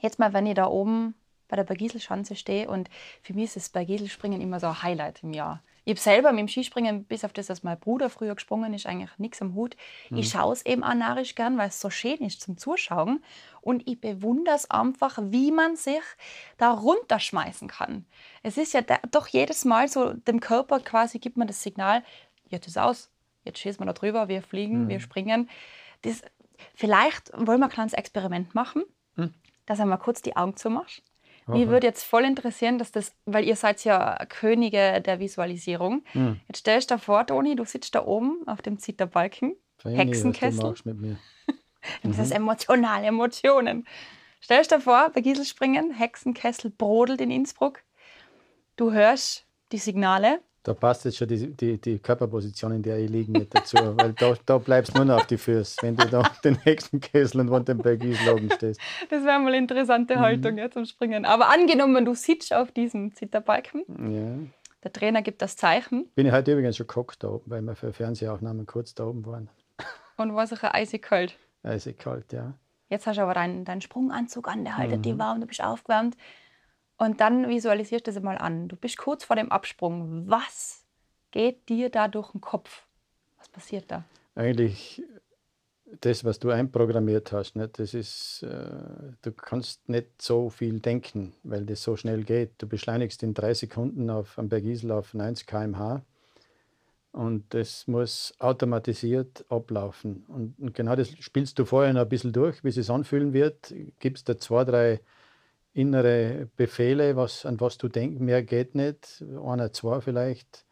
[0.00, 1.14] jetzt mal, wenn ich da oben
[1.50, 2.88] bei der Bergiselschanze stehe und
[3.22, 5.62] für mich ist das Bergiselspringen immer so ein Highlight im Jahr.
[5.84, 8.86] Ich habe selber mit dem Skispringen, bis auf das, dass mein Bruder früher gesprungen ist,
[8.86, 9.76] eigentlich nichts am Hut.
[10.10, 13.24] Ich schaue es eben auch narrisch gern, weil es so schön ist zum Zuschauen.
[13.62, 16.02] Und ich bewundere es einfach, wie man sich
[16.58, 18.04] da runterschmeißen kann.
[18.42, 22.04] Es ist ja da, doch jedes Mal so, dem Körper quasi gibt man das Signal,
[22.48, 23.10] jetzt ist aus,
[23.44, 25.48] jetzt schießen wir da drüber, wir fliegen, wir springen.
[26.02, 26.22] Das,
[26.74, 28.84] vielleicht wollen wir ein kleines Experiment machen,
[29.66, 31.02] dass du mal kurz die Augen zumachst.
[31.52, 36.02] Mich würde jetzt voll interessieren, dass das, weil ihr seid ja Könige der Visualisierung.
[36.48, 40.62] Jetzt stellst du dir vor, Toni, du sitzt da oben auf dem Zitterbalken, du Hexenkessel.
[40.62, 41.16] machst mit mir.
[42.02, 43.86] Das ist emotionale Emotionen.
[44.42, 47.80] Stell dir vor, bei Gieselspringen, Hexenkessel brodelt in Innsbruck.
[48.76, 50.40] Du hörst die Signale.
[50.62, 54.12] Da passt jetzt schon die, die, die Körperposition, in der ich liege, nicht dazu, weil
[54.12, 57.48] da, da bleibst du nur noch auf die Füße, wenn du da den Hexenkessel und
[57.48, 58.80] unter dem Bergislogen stehst.
[59.08, 61.24] Das wäre mal eine interessante Haltung ja, zum Springen.
[61.24, 64.50] Aber angenommen, du sitzt auf diesem Zitterbalken, Ja.
[64.84, 67.74] der Trainer gibt das Zeichen Bin ich heute übrigens schon gehockt da oben, weil wir
[67.74, 69.48] für Fernsehaufnahmen kurz da oben waren.
[70.18, 71.38] und war sicher eisig kalt.
[71.62, 72.52] Eisig kalt, ja.
[72.90, 76.16] Jetzt hast du aber deinen, deinen Sprunganzug an, der haltet dich warm, du bist aufgewärmt.
[77.00, 78.68] Und dann visualisierst du das mal an.
[78.68, 80.28] Du bist kurz vor dem Absprung.
[80.28, 80.84] Was
[81.30, 82.84] geht dir da durch den Kopf?
[83.38, 84.04] Was passiert da?
[84.34, 85.02] Eigentlich
[86.02, 87.78] das, was du einprogrammiert hast, nicht?
[87.78, 92.50] das ist, äh, du kannst nicht so viel denken, weil das so schnell geht.
[92.58, 96.02] Du beschleunigst in drei Sekunden auf am Bergisel auf 90 km/h
[97.12, 100.26] und das muss automatisiert ablaufen.
[100.28, 103.32] Und, und, genau das spielst du vorher noch ein bisschen durch, wie es sich anfühlen
[103.32, 103.74] wird.
[104.00, 105.00] Gibst da zwei, drei
[105.72, 108.20] innere Befehle, was, an was du denkst.
[108.20, 109.24] Mehr geht nicht.
[109.42, 110.64] Einer, zwei vielleicht.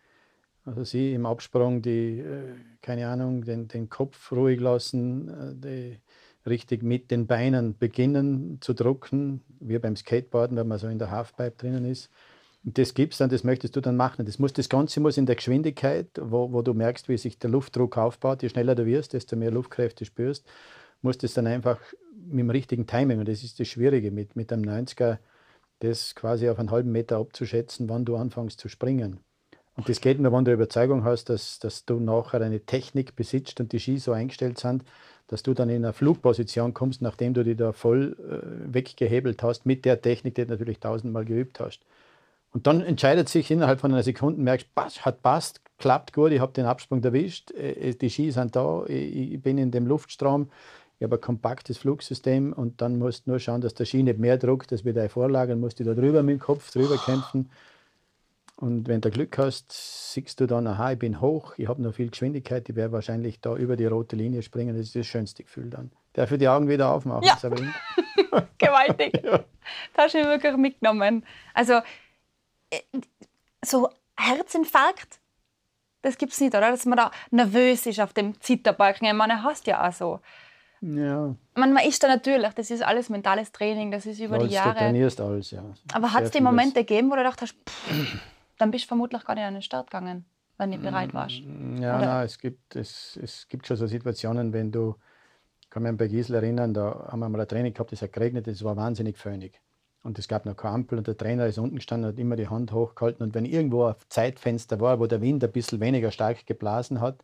[0.65, 6.01] Also sie im Absprung, die, äh, keine Ahnung, den, den Kopf ruhig lassen, äh, die
[6.47, 11.11] richtig mit den Beinen beginnen zu drucken, wie beim Skateboarden, wenn man so in der
[11.11, 12.11] Halfpipe drinnen ist.
[12.65, 14.27] Und das gibt's dann, das möchtest du dann machen.
[14.27, 17.51] Das, muss, das Ganze muss in der Geschwindigkeit, wo, wo du merkst, wie sich der
[17.51, 20.47] Luftdruck aufbaut, je schneller du wirst, desto mehr Luftkräfte spürst,
[21.03, 21.79] muss das dann einfach
[22.13, 25.19] mit dem richtigen Timing, und das ist das Schwierige, mit, mit einem 90er,
[25.81, 29.21] das quasi auf einen halben Meter abzuschätzen, wann du anfängst zu springen.
[29.77, 33.61] Und das geht nur, wenn du Überzeugung hast, dass, dass du nachher eine Technik besitzt
[33.61, 34.83] und die Ski so eingestellt sind,
[35.29, 39.67] dass du dann in eine Flugposition kommst, nachdem du die da voll äh, weggehebelt hast,
[39.67, 41.83] mit der Technik, die du natürlich tausendmal geübt hast.
[42.51, 46.41] Und dann entscheidet sich innerhalb von einer Sekunde, merkst, pass, hat passt, klappt gut, ich
[46.41, 50.51] habe den Absprung erwischt, äh, die Ski sind da, ich bin in dem Luftstrom,
[50.99, 54.19] ich habe ein kompaktes Flugsystem und dann musst du nur schauen, dass der Ski nicht
[54.19, 57.51] mehr druckt, dass wir da vorlagern, musst du da drüber mit dem Kopf drüber kämpfen.
[58.57, 59.71] Und wenn du Glück hast,
[60.13, 63.41] siehst du dann, aha, ich bin hoch, ich habe noch viel Geschwindigkeit, ich werde wahrscheinlich
[63.41, 64.77] da über die rote Linie springen.
[64.77, 65.93] Das ist das schönste Gefühl dann.
[66.15, 67.37] Darf ich die Augen wieder aufmachen, ja.
[68.59, 69.23] Gewaltig.
[69.23, 69.45] ja.
[69.95, 71.25] Das hast du wirklich mitgenommen.
[71.55, 71.75] Also,
[72.71, 72.81] äh,
[73.65, 75.21] so Herzinfarkt,
[76.03, 76.73] das gibt es nicht, oder?
[76.73, 79.07] Dass man da nervös ist auf dem Zitterbalken.
[79.07, 80.21] Ich meine, hast ja auch so.
[80.81, 81.35] Ja.
[81.55, 84.55] Man, man ist da natürlich, das ist alles mentales Training, das ist über alles, die
[84.55, 84.75] Jahre.
[84.75, 85.65] Du trainierst alles, ja.
[85.93, 88.21] Aber hat es die Momente gegeben, wo du gedacht hast, pff,
[88.59, 90.25] dann bist du vermutlich gar nicht an den Start gegangen,
[90.57, 91.43] wenn du bereit warst?
[91.45, 94.95] Mm, ja, nein, es, gibt, es, es gibt schon so Situationen, wenn du,
[95.61, 98.13] ich kann mich bei Giesel erinnern, da haben wir mal ein Training gehabt, das hat
[98.13, 99.61] geregnet, das war wahnsinnig föhnig.
[100.05, 102.49] Und es gab noch keine Ampel und der Trainer ist unten gestanden, hat immer die
[102.49, 103.23] Hand hochgehalten.
[103.23, 107.23] Und wenn irgendwo ein Zeitfenster war, wo der Wind ein bisschen weniger stark geblasen hat,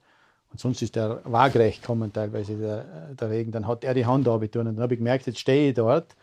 [0.55, 4.29] und sonst ist der waagrecht gekommen, teilweise der, der Regen, dann hat er die Hand
[4.29, 4.69] abgetan.
[4.69, 6.15] Und dann habe ich gemerkt, jetzt stehe ich dort.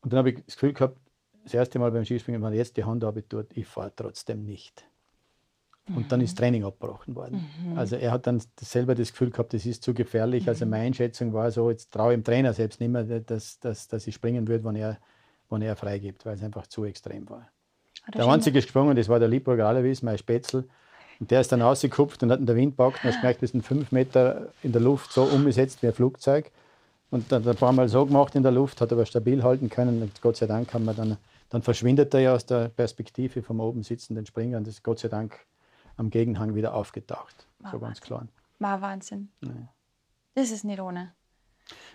[0.00, 0.98] Und dann habe ich das Gefühl gehabt,
[1.44, 4.84] das erste Mal beim Skispringen, wenn man jetzt die Hand abgetan, ich fahre trotzdem nicht.
[5.94, 6.38] Und dann ist mhm.
[6.38, 7.48] Training abgebrochen worden.
[7.62, 7.78] Mhm.
[7.78, 10.48] Also er hat dann selber das Gefühl gehabt, das ist zu gefährlich.
[10.48, 10.72] Also mhm.
[10.72, 13.86] Also meine Einschätzung war so, jetzt traue ich dem Trainer selbst nicht mehr, dass, dass,
[13.86, 14.98] dass ich springen würde, wenn er,
[15.50, 17.48] wenn er freigibt, weil es einfach zu extrem war.
[18.12, 20.64] Der einzige gesprungen, das war der Liebburger Alois, mein Spätzl.
[21.20, 23.48] Und der ist dann rausgekupft und hat in der Wind packt und hast gemerkt, wir
[23.48, 26.50] sind fünf Meter in der Luft so umgesetzt wie ein Flugzeug.
[27.10, 30.02] Und dann ein paar Mal so gemacht in der Luft, hat aber stabil halten können.
[30.02, 31.16] Und Gott sei Dank haben wir dann,
[31.48, 34.58] dann verschwindet er ja aus der Perspektive vom oben sitzenden Springer.
[34.58, 35.38] Und das ist Gott sei Dank
[35.96, 37.46] am Gegenhang wieder aufgetaucht.
[37.60, 38.28] War so ganz klar.
[38.58, 39.30] War Wahnsinn.
[39.40, 39.50] Ja.
[40.34, 41.12] Das ist nicht ohne.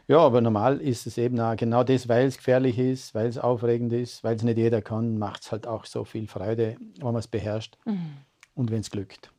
[0.07, 3.37] Ja, aber normal ist es eben auch genau das, weil es gefährlich ist, weil es
[3.37, 7.05] aufregend ist, weil es nicht jeder kann, macht es halt auch so viel Freude, wenn
[7.05, 8.17] man es beherrscht mhm.
[8.55, 9.31] Und wenn es glückt.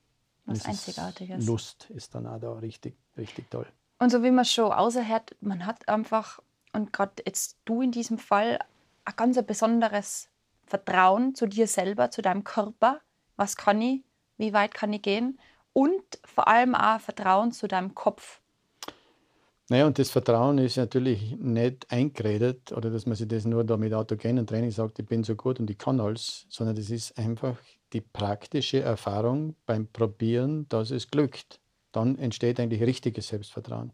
[0.46, 1.46] Was Einzigartiges.
[1.46, 3.66] Lust ist dann auch da richtig, richtig toll.
[3.98, 6.40] Und so wie man schon außerhört, man hat einfach,
[6.72, 8.59] und gerade jetzt du in diesem Fall,
[9.05, 10.29] ein ganz besonderes
[10.66, 13.00] Vertrauen zu dir selber, zu deinem Körper.
[13.37, 14.03] Was kann ich?
[14.37, 15.38] wie weit kann ich gehen
[15.72, 18.40] und vor allem auch Vertrauen zu deinem Kopf.
[19.70, 23.79] Naja, und das Vertrauen ist natürlich nicht eingeredet oder dass man sich das nur da
[23.79, 27.16] mit autogenen Training sagt, ich bin so gut und ich kann alles, sondern das ist
[27.16, 27.57] einfach
[27.94, 31.61] die praktische Erfahrung beim Probieren, dass es glückt.
[31.92, 33.92] Dann entsteht eigentlich richtiges Selbstvertrauen.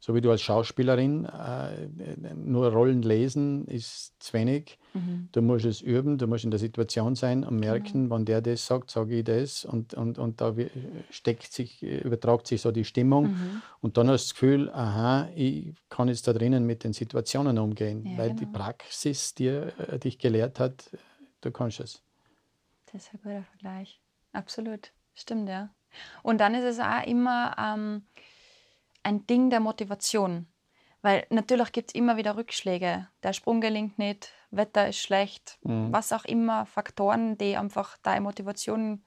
[0.00, 1.88] So wie du als Schauspielerin äh,
[2.36, 4.78] nur Rollen lesen ist zu wenig.
[4.94, 5.28] Mhm.
[5.32, 8.10] Du musst es üben, du musst in der Situation sein und merken, mhm.
[8.10, 9.64] wenn der das sagt, sage ich das.
[9.64, 10.54] Und, und, und da
[11.10, 13.32] steckt sich, übertragt sich so die Stimmung.
[13.32, 13.62] Mhm.
[13.80, 17.58] Und dann hast du das Gefühl, aha, ich kann jetzt da drinnen mit den Situationen
[17.58, 18.40] umgehen, ja, weil genau.
[18.40, 20.90] die Praxis dir äh, dich gelehrt hat,
[21.40, 22.02] du kannst es.
[22.92, 24.00] Das ist ein guter Vergleich.
[24.32, 24.92] Absolut.
[25.14, 25.70] Stimmt, ja.
[26.22, 27.56] Und dann ist es auch immer.
[27.58, 28.02] Ähm,
[29.02, 30.46] ein Ding der Motivation.
[31.00, 33.08] Weil natürlich gibt es immer wieder Rückschläge.
[33.22, 35.92] Der Sprung gelingt nicht, Wetter ist schlecht, mhm.
[35.92, 39.04] was auch immer, Faktoren, die einfach deine Motivation ein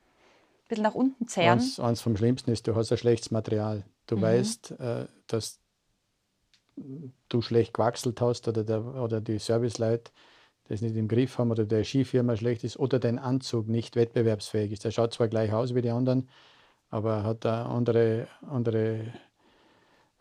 [0.69, 1.59] bisschen nach unten zehren.
[1.59, 3.83] Eins, eins vom Schlimmsten ist, du hast ein schlechtes Material.
[4.07, 4.21] Du mhm.
[4.21, 5.59] weißt, äh, dass
[7.27, 10.11] du schlecht gewachselt hast oder, der, oder die Serviceleute
[10.71, 14.71] das nicht im Griff haben oder der Skifirma schlecht ist oder dein Anzug nicht wettbewerbsfähig
[14.71, 14.85] ist.
[14.85, 16.29] Der schaut zwar gleich aus wie die anderen,
[16.89, 19.01] aber hat da andere, andere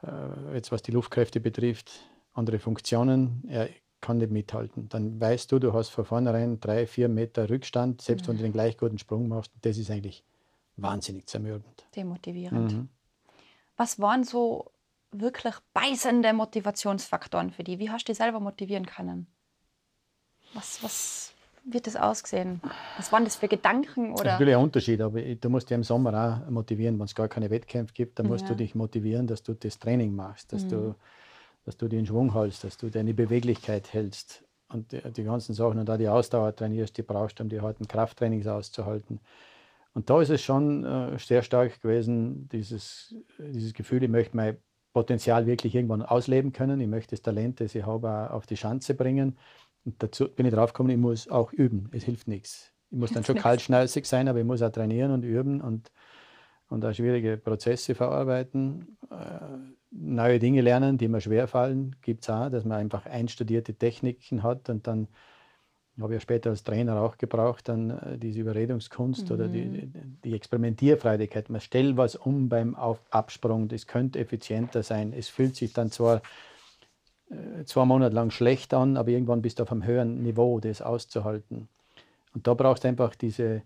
[0.02, 1.92] äh, jetzt was die Luftkräfte betrifft,
[2.32, 3.44] andere Funktionen.
[3.48, 3.68] Er
[4.00, 4.88] kann nicht mithalten.
[4.88, 8.28] Dann weißt du, du hast von vornherein drei, vier Meter Rückstand, selbst mhm.
[8.28, 9.52] wenn du den gleich guten Sprung machst.
[9.62, 10.24] Das ist eigentlich
[10.76, 11.86] wahnsinnig zermürbend.
[11.94, 12.72] Demotivierend.
[12.72, 12.88] Mhm.
[13.76, 14.72] Was waren so
[15.12, 17.78] wirklich beißende Motivationsfaktoren für die?
[17.78, 19.28] Wie hast du dich selber motivieren können?
[20.54, 21.32] Was, was
[21.64, 22.60] wird das ausgesehen?
[22.96, 24.12] Was waren das für Gedanken?
[24.12, 24.16] Oder?
[24.16, 27.14] Das ist natürlich ein Unterschied, aber du musst dich im Sommer auch motivieren, wenn es
[27.14, 28.54] gar keine Wettkämpfe gibt, dann musst Ja.
[28.54, 30.68] du dich motivieren, dass du das Training machst, dass, Mhm.
[30.68, 30.94] du,
[31.64, 35.78] dass du den Schwung hältst, dass du deine Beweglichkeit hältst und die, die ganzen Sachen
[35.78, 39.20] und da die Ausdauer trainierst, die brauchst du, um die harten Krafttrainings auszuhalten.
[39.94, 44.56] Und da ist es schon äh, sehr stark gewesen, dieses, dieses Gefühl, ich möchte mein
[44.92, 48.56] Potenzial wirklich irgendwann ausleben können, ich möchte das Talent, das ich habe, auch auf die
[48.56, 49.36] Schanze bringen.
[49.84, 52.72] Und dazu bin ich draufgekommen, ich muss auch üben, es hilft nichts.
[52.90, 55.90] Ich muss dann schon kaltschnäuzig sein, aber ich muss auch trainieren und üben und,
[56.68, 58.98] und auch schwierige Prozesse verarbeiten.
[59.10, 59.16] Äh,
[59.90, 64.68] neue Dinge lernen, die mir schwerfallen, gibt es auch, dass man einfach einstudierte Techniken hat
[64.68, 65.08] und dann
[66.00, 69.90] habe ich ja später als Trainer auch gebraucht, dann äh, diese Überredungskunst oder die,
[70.24, 71.50] die Experimentierfreudigkeit.
[71.50, 75.12] Man stellt was um beim Auf Absprung, das könnte effizienter sein.
[75.12, 76.22] Es fühlt sich dann zwar
[77.64, 81.68] zwei Monate lang schlecht an, aber irgendwann bist du auf einem höheren Niveau, das auszuhalten.
[82.34, 83.62] Und da brauchst du einfach diese,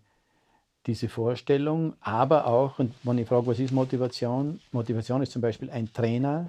[0.86, 4.60] diese Vorstellung, aber auch, und wenn ich frage, was ist Motivation?
[4.72, 6.48] Motivation ist zum Beispiel ein Trainer,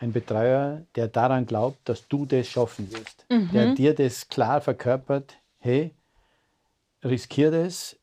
[0.00, 3.26] ein Betreuer, der daran glaubt, dass du das schaffen wirst.
[3.52, 5.92] Der dir das klar verkörpert, hey,
[7.02, 7.96] riskier das,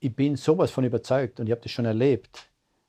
[0.00, 2.46] ich bin sowas von überzeugt und ich habe das schon erlebt.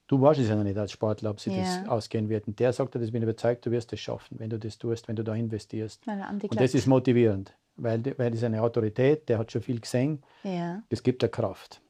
[0.07, 1.87] Du weißt es ja noch nicht als Sportler, ob das Ja.
[1.87, 2.47] ausgehen wird.
[2.47, 4.77] Und der sagt dir, das bin ich überzeugt, du wirst es schaffen, wenn du das
[4.77, 6.05] tust, wenn du da investierst.
[6.05, 9.61] Weil er Und das ist motivierend, weil, weil das ist eine Autorität, der hat schon
[9.63, 10.83] viel gesehen, ja.
[10.89, 11.81] das gibt dir Kraft.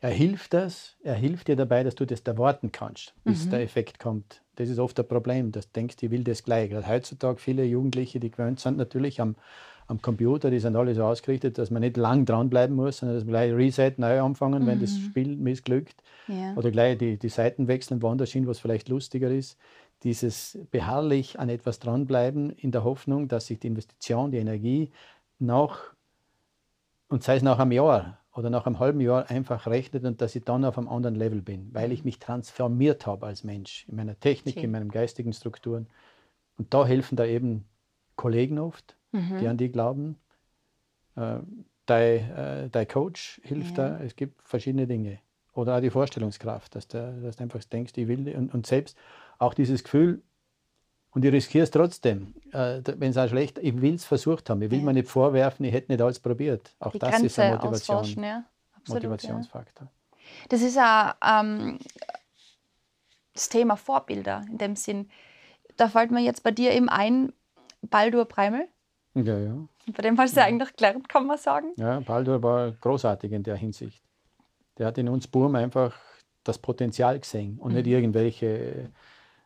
[0.00, 4.00] Er hilft das, er hilft dir dabei, dass du das erwarten kannst, bis der Effekt
[4.00, 4.42] kommt.
[4.56, 6.70] Das ist oft ein Problem, dass du denkst, ich will das gleich.
[6.70, 9.36] Gerade heutzutage viele Jugendliche, die gewöhnt sind natürlich am,
[9.92, 13.24] am Computer, die sind alle so ausgerichtet, dass man nicht lang dranbleiben muss, sondern dass
[13.24, 16.02] man gleich Reset neu anfangen, wenn das Spiel missglückt.
[16.28, 16.54] Ja.
[16.56, 19.58] Oder gleich die, die Seiten wechseln, woanders hin, was vielleicht lustiger ist.
[20.02, 24.90] Dieses beharrlich an etwas dranbleiben in der Hoffnung, dass sich die Investition, die Energie
[25.38, 25.92] nach,
[27.08, 30.34] und sei es nach einem Jahr oder nach einem halben Jahr einfach rechnet und dass
[30.34, 33.96] ich dann auf einem anderen Level bin, weil ich mich transformiert habe als Mensch in
[33.96, 34.64] meiner Technik, Schön.
[34.64, 35.86] in meinen geistigen Strukturen.
[36.56, 37.66] Und da helfen da eben
[38.16, 40.18] Kollegen oft, die an die glauben.
[41.16, 41.38] Äh,
[41.86, 43.90] dein, äh, dein Coach hilft Ja.
[43.90, 44.00] da.
[44.04, 45.18] Es gibt verschiedene Dinge.
[45.54, 48.34] Oder auch die Vorstellungskraft, dass, der, dass du einfach denkst, ich will.
[48.34, 48.96] Und, und selbst
[49.38, 50.22] auch dieses Gefühl,
[51.10, 54.62] und ich riskiere es trotzdem, äh, wenn es auch schlecht ich will es versucht haben.
[54.62, 54.84] Ich will Ja.
[54.86, 56.74] mir nicht vorwerfen, ich hätte nicht alles probiert.
[56.78, 58.44] Auch Die das ist Grenze eine Motivation, ausforschen, ja.
[58.76, 59.02] Absolut.
[59.02, 59.88] Motivationsfaktor.
[60.48, 61.78] Das ist ja ähm,
[63.34, 65.10] das Thema Vorbilder in dem Sinn.
[65.76, 67.32] Da fällt mir jetzt bei dir eben ein,
[67.82, 68.68] Baldur Breimel.
[69.14, 69.68] Ja, ja.
[69.94, 71.72] Bei dem hast du ja eigentlich gelernt, kann man sagen.
[71.76, 74.02] Ja, Baldur war großartig in der Hinsicht.
[74.78, 75.94] Der hat in uns Burm einfach
[76.44, 78.90] das Potenzial gesehen und nicht irgendwelche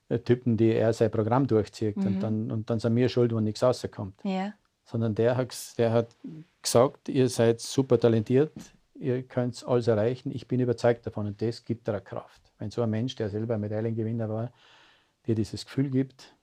[0.09, 3.45] äh, Typen, die er sein Programm durchzieht und, dann, und dann sind wir schuld, wenn
[3.45, 4.15] nichts rauskommt.
[4.23, 4.55] Ja.
[4.85, 6.17] Sondern der hat, der hat
[6.63, 8.53] gesagt, ihr seid super talentiert,
[8.95, 12.41] ihr könnt alles erreichen, ich bin überzeugt davon und das gibt eine Kraft.
[12.59, 14.53] Wenn so ein Mensch, der selber Medaillengewinner war,
[15.27, 16.36] dir dieses Gefühl gibt,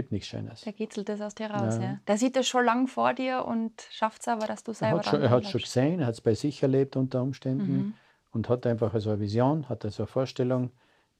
[0.00, 0.62] gibt nichts Schönes.
[0.62, 1.76] Der kitzelt das aus dir raus.
[1.76, 1.82] Ja.
[1.82, 2.00] Ja.
[2.08, 4.98] Der sieht das schon lang vor dir und schafft es aber, dass du Er selber
[4.98, 7.94] hat schon, er hat schon gesehen, er hat es bei sich erlebt unter Umständen Mhm.
[8.32, 10.70] und hat einfach so eine Vision, hat so eine Vorstellung,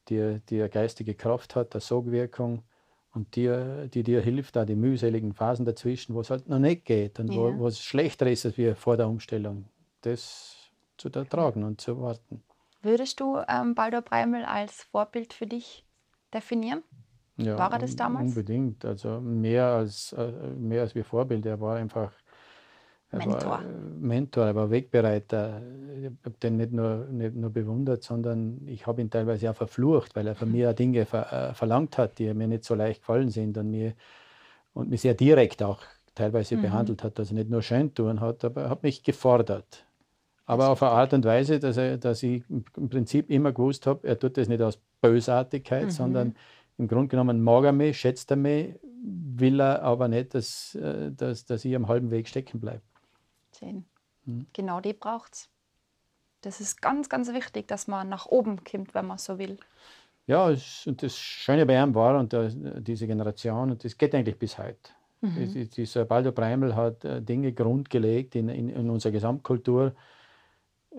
[0.09, 2.63] die, die eine geistige Kraft hat, eine Sogwirkung
[3.13, 3.49] und die,
[3.93, 7.29] die dir hilft, da die mühseligen Phasen dazwischen, wo es halt noch nicht geht und
[7.33, 7.37] Ja.
[7.39, 9.69] wo, wo es schlechter ist als wir vor der Umstellung,
[10.03, 10.57] das
[10.97, 12.43] zu ertragen und zu warten.
[12.83, 15.85] Würdest du ähm, Baldur Breimel als Vorbild für dich
[16.33, 16.83] definieren?
[17.45, 18.27] Ja, War er das damals?
[18.29, 18.85] Unbedingt.
[18.85, 21.47] Also mehr als, äh, mehr als wie Vorbild.
[21.47, 22.13] Er war einfach
[23.11, 23.51] er Mentor.
[23.51, 23.65] War, äh,
[24.01, 25.63] Mentor, er war Wegbereiter.
[25.99, 30.15] Ich habe den nicht nur, nicht nur bewundert, sondern ich habe ihn teilweise auch verflucht,
[30.17, 33.01] weil er von mir auch Dinge ver, äh, verlangt hat, die mir nicht so leicht
[33.01, 33.95] gefallen sind und mir,
[34.75, 35.81] und mich sehr direkt auch
[36.15, 36.61] teilweise Mhm.
[36.63, 37.19] behandelt hat.
[37.19, 39.87] Also nicht nur schön tun hat, aber er hat mich gefordert.
[40.47, 43.87] Aber auf eine Art und Weise, dass, er, dass ich im im Prinzip immer gewusst
[43.87, 45.91] habe, er tut das nicht aus Bösartigkeit, Mhm.
[45.91, 46.35] sondern
[46.81, 51.13] im Grunde genommen mag er mich, schätzt er mich, will er aber nicht, dass, äh,
[51.13, 52.83] dass, dass ich am halben Weg stecken bleibe.
[53.53, 53.85] Sehen.
[54.25, 54.47] Mhm.
[54.53, 55.49] Genau die braucht es.
[56.43, 59.59] Das ist ganz, ganz wichtig, dass man nach oben kommt, wenn man so will.
[60.27, 64.39] Ja, und das Schöne bei ihm war, und das, diese Generation, und das geht eigentlich
[64.39, 64.91] bis heute.
[65.23, 69.95] Ist- Dieser Baldur Breimel hat äh, Dinge grundgelegt in, in, in unserer Gesamtkultur,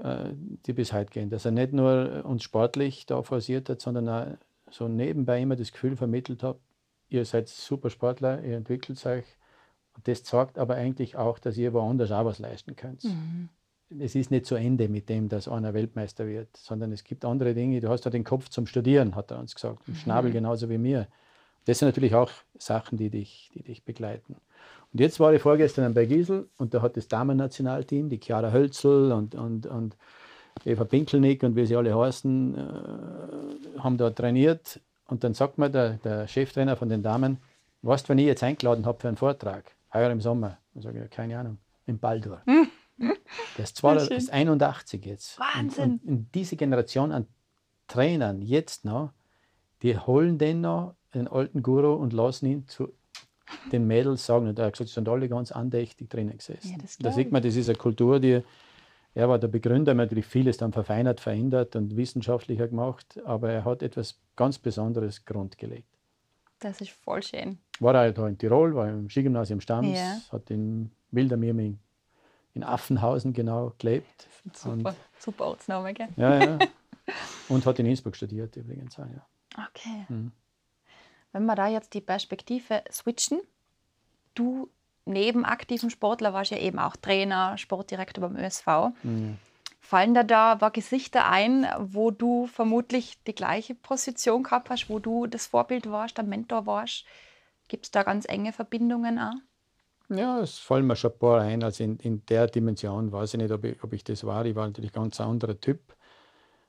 [0.04, 1.30] äh, die bis heute gehen.
[1.32, 4.38] Dass er nicht nur uns sportlich da forciert hat, sondern auch
[4.74, 6.58] so nebenbei immer das Gefühl vermittelt hat,
[7.10, 9.26] ihr seid super Sportler, ihr entwickelt euch.
[9.96, 13.04] Und das zeigt aber eigentlich auch, dass ihr woanders auch was leisten könnt.
[14.00, 17.54] es ist nicht zu Ende mit dem, dass einer Weltmeister wird, sondern es gibt andere
[17.54, 17.82] Dinge.
[17.82, 20.36] Du hast ja den Kopf zum Studieren, hat er uns gesagt, Schnabel mhm.
[20.36, 21.08] genauso wie mir.
[21.66, 24.36] Das sind natürlich auch Sachen, die dich, die dich begleiten.
[24.94, 29.12] Und jetzt war ich vorgestern bei Giesel und da hat das Damen-Nationalteam, die Chiara Hölzel
[29.12, 29.96] und, und, und
[30.66, 34.80] Eva Pinkelnick und wie sie alle heißen, äh, haben da trainiert.
[35.08, 37.38] Und dann sagt mir der, der Cheftrainer von den Damen,
[37.82, 40.58] was, wenn ich jetzt eingeladen habe für einen Vortrag, heuer im Sommer?
[40.74, 42.42] Dann sage ich, ja, keine Ahnung, in Baldur.
[42.46, 42.68] Hm.
[43.58, 45.40] Der ist, zwar, ist 81 jetzt.
[45.40, 46.00] Wahnsinn.
[46.04, 47.28] Und, und, diese Generation an
[47.88, 49.12] Trainern jetzt noch,
[49.82, 52.94] die holen den noch, den alten Guru, und lassen ihn zu
[53.72, 54.48] den Mädels sagen.
[54.48, 56.72] Und er hat gesagt, sie sind alle ganz andächtig drinnen gesessen.
[56.72, 58.44] Ja, da sieht man, das ist eine Kultur, die
[59.14, 63.82] er war der Begründer, natürlich vieles dann verfeinert, verändert und wissenschaftlicher gemacht, aber er hat
[63.84, 65.88] etwas ganz Besonderes grundgelegt.
[66.60, 67.58] Das ist voll schön.
[67.80, 70.18] War er da in Tirol, war im Skigymnasium Stams, ja.
[70.32, 71.80] hat in Wildermirming
[72.54, 74.28] in Affenhausen genau gelebt.
[74.54, 76.10] Super, und, super Ortsname, gell?
[76.16, 76.60] Ja, ja.
[77.50, 79.26] Und hat in Innsbruck studiert übrigens auch, ja.
[79.70, 80.06] Okay.
[80.08, 80.32] Mhm.
[81.34, 83.42] Wenn wir da jetzt die Perspektive switchen,
[84.36, 84.70] du
[85.06, 88.68] neben aktiven Sportler warst du ja eben auch Trainer, Sportdirektor beim ÖSV.
[89.04, 89.38] Mhm.
[89.80, 95.28] Fallen da da Gesichter ein, wo du vermutlich die gleiche Position gehabt hast, wo du
[95.28, 97.06] das Vorbild warst, der Mentor warst?
[97.68, 99.34] Gibt es da ganz enge Verbindungen auch?
[100.10, 101.64] Ja, es fallen mir schon ein paar ein.
[101.64, 104.46] Also in, in der Dimension weiß ich nicht, ob ich, ob ich das war.
[104.46, 105.96] Ich war natürlich ein ganz anderer Typ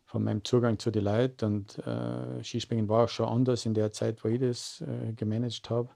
[0.04, 1.44] von meinem Zugang zu den Leuten.
[1.46, 5.70] Und äh, Skispringen war auch schon anders in der Zeit, wo ich das äh, gemanagt
[5.70, 5.88] habe.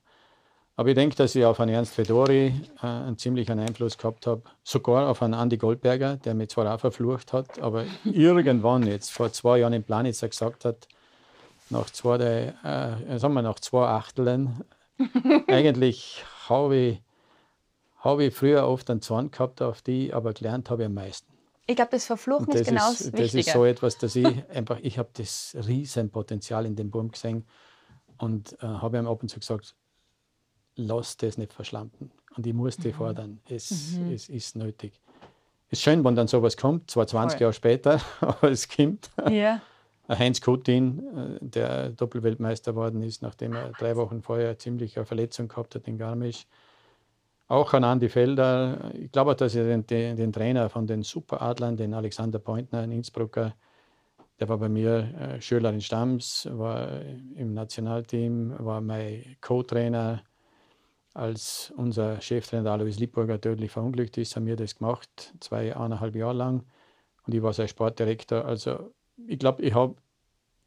[0.79, 2.49] Aber ich denke, dass ich auf einen Ernst Fedori
[2.83, 4.43] äh, einen ziemlichen Einfluss gehabt habe.
[4.62, 9.33] Sogar auf einen Andy Goldberger, der mich zwar auch verflucht hat, aber irgendwann jetzt vor
[9.33, 10.87] zwei Jahren in Planitzer gesagt hat,
[11.70, 14.64] nach zwei, äh, sagen wir, nach zwei Achteln,
[15.49, 17.03] eigentlich habe ich
[18.07, 21.27] habe ich früher oft einen Zorn gehabt auf die, aber gelernt habe ich am meisten.
[21.66, 24.79] Ich glaube, das Verfluchen das ist genau das Das ist so etwas, dass ich einfach,
[24.81, 27.45] ich habe das Riesenpotenzial in dem Baum gesehen
[28.18, 29.74] und äh, habe ihm ab und zu gesagt,
[30.77, 32.11] lass das nicht verschlampen.
[32.37, 32.95] Und ich muss die mhm.
[32.95, 33.41] fordern.
[33.49, 34.12] Es, mhm.
[34.12, 35.01] es ist nötig.
[35.68, 37.43] Es ist schön, wenn dann sowas kommt, zwar 20 Voll.
[37.43, 39.11] Jahre später, aber es kommt.
[39.31, 39.61] Ja.
[40.09, 45.49] Heinz Kutin, äh, der Doppelweltmeister geworden ist, nachdem er drei Wochen vorher ziemlich eine Verletzung
[45.49, 46.47] gehabt hat in Garmisch,
[47.49, 48.93] auch an Andi Felder.
[48.95, 52.93] Ich glaube, dass er den, den, den, Trainer von den Superadlern, den Alexander Pointner, ein
[52.93, 53.55] Innsbrucker,
[54.39, 57.01] der war bei mir äh, Schüler in Stamms, war
[57.35, 60.22] im Nationalteam, war mein Co-Trainer.
[61.16, 66.34] Als unser Cheftrainer Alois Lippburger tödlich verunglückt ist, haben wir das gemacht, zwei, eineinhalb Jahre
[66.34, 66.64] lang.
[67.26, 68.44] Und ich war sein Sportdirektor.
[68.44, 68.92] Also
[69.26, 69.94] ich glaube, ich habe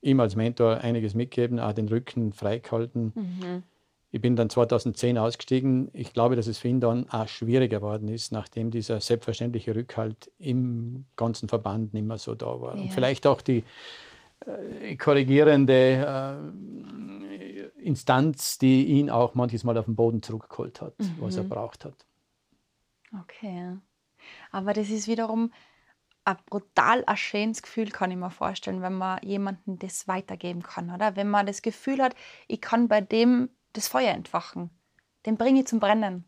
[0.02, 3.14] ihm als Mentor einiges mitgegeben, auch den Rücken freigehalten.
[3.14, 3.64] Mhm.
[4.10, 5.92] Ich bin dann 2010 ausgestiegen.
[5.94, 10.32] Ich glaube, dass es für ihn dann auch schwieriger geworden ist, nachdem dieser selbstverständliche Rückhalt
[10.40, 12.76] im ganzen Verband nicht mehr so da war.
[12.76, 12.82] Ja.
[12.82, 13.64] Und vielleicht auch die
[14.48, 17.29] äh, korrigierende äh,
[17.82, 21.16] Instanz, die ihn auch manches Mal auf den Boden zurückgeholt hat, mhm.
[21.20, 22.06] was er braucht hat.
[23.24, 23.78] Okay.
[24.52, 25.52] Aber das ist wiederum
[26.26, 30.94] ein brutal ein schönes Gefühl, kann ich mir vorstellen, wenn man jemandem das weitergeben kann,
[30.94, 31.16] oder?
[31.16, 32.16] Wenn man das Gefühl hat,
[32.48, 34.70] ich kann bei dem das Feuer entfachen.
[35.26, 36.26] Den bringe ich zum Brennen.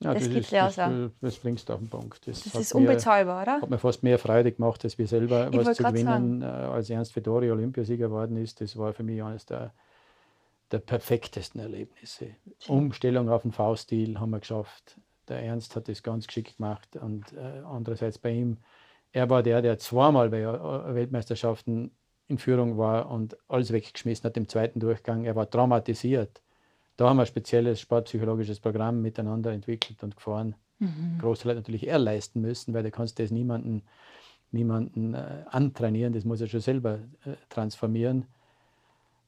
[0.00, 0.76] Ja, das, das es das,
[1.22, 2.26] das bringst du auf den Punkt.
[2.26, 3.62] Das, ist unbezahlbar, oder?
[3.62, 6.40] Hat mir fast mehr Freude gemacht, als wir selber ich was zu gewinnen.
[6.40, 6.42] Sagen.
[6.42, 9.72] Äh, als Ernst Fedori Olympiasieger geworden ist, das war für mich eines der,
[10.72, 12.30] der perfektesten Erlebnisse.
[12.66, 14.98] Umstellung auf den V-Stil haben wir geschafft.
[15.28, 18.58] Der Ernst hat das ganz geschickt gemacht und äh, andererseits bei ihm,
[19.12, 21.90] er war der, der zweimal bei äh, Weltmeisterschaften
[22.28, 25.24] in Führung war und alles weggeschmissen hat im zweiten Durchgang.
[25.24, 26.42] Er war traumatisiert
[26.96, 30.54] da haben wir ein spezielles sportpsychologisches Programm miteinander entwickelt und gefahren.
[30.78, 31.18] Mhm.
[31.20, 33.82] Großteil hat natürlich er leisten müssen, weil du kannst das niemanden,
[34.50, 38.26] niemanden äh, antrainieren, das muss er schon selber äh, transformieren.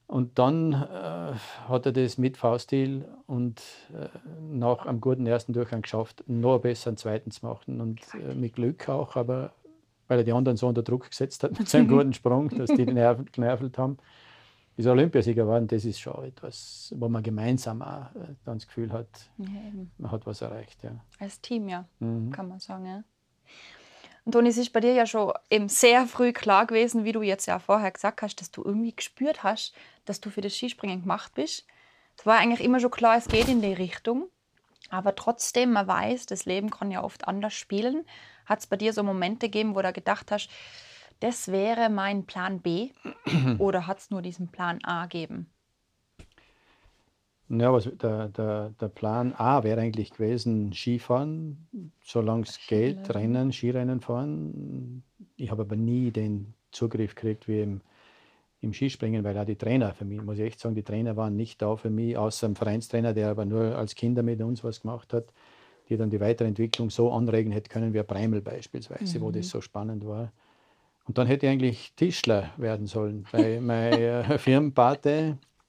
[0.08, 1.34] Und dann äh,
[1.68, 3.60] hat er das mit V-Stil und
[3.92, 4.08] äh,
[4.50, 7.80] nach einem guten ersten Durchgang geschafft, noch besser einen zweiten zu machen.
[7.80, 9.52] Und äh, mit Glück auch, aber
[10.08, 12.86] weil er die anderen so unter Druck gesetzt hat mit seinem guten Sprung, dass die
[12.86, 13.98] genervt haben
[14.78, 18.92] ist Olympiasieger geworden, das ist schon etwas, wo man gemeinsam auch äh, dann das Gefühl
[18.92, 19.46] hat, ja,
[19.98, 20.82] man hat was erreicht.
[20.84, 20.92] Ja.
[21.18, 22.30] Als Team, ja, mhm.
[22.30, 22.86] kann man sagen.
[22.86, 23.02] Ja.
[24.28, 27.22] Und Toni, es ist bei dir ja schon eben sehr früh klar gewesen, wie du
[27.22, 29.74] jetzt ja vorher gesagt hast, dass du irgendwie gespürt hast,
[30.04, 31.66] dass du für das Skispringen gemacht bist.
[32.18, 34.28] Es war eigentlich immer schon klar, es geht in die Richtung.
[34.90, 38.04] Aber trotzdem, man weiß, das Leben kann ja oft anders spielen.
[38.44, 40.50] Hat es bei dir so Momente gegeben, wo du gedacht hast,
[41.20, 42.90] das wäre mein Plan B
[43.58, 45.50] oder hat es nur diesen Plan A gegeben?
[47.50, 51.66] Ja, was, der, der, der Plan A wäre eigentlich gewesen, Skifahren,
[52.02, 55.02] solange es geht, Rennen, Skirennen fahren.
[55.36, 57.80] Ich habe aber nie den Zugriff gekriegt wie im,
[58.60, 61.36] im Skispringen, weil auch die Trainer für mich, muss ich echt sagen, die Trainer waren
[61.36, 64.82] nicht da für mich, außer ein Vereinstrainer, der aber nur als Kinder mit uns was
[64.82, 65.32] gemacht hat,
[65.88, 69.22] die dann die Weiterentwicklung so anregen hätte können wie Breimel beispielsweise, mhm.
[69.22, 69.50] wo das mhm.
[69.50, 70.32] so spannend war.
[71.06, 74.38] Und dann hätte ich eigentlich Tischler werden sollen, weil mein äh,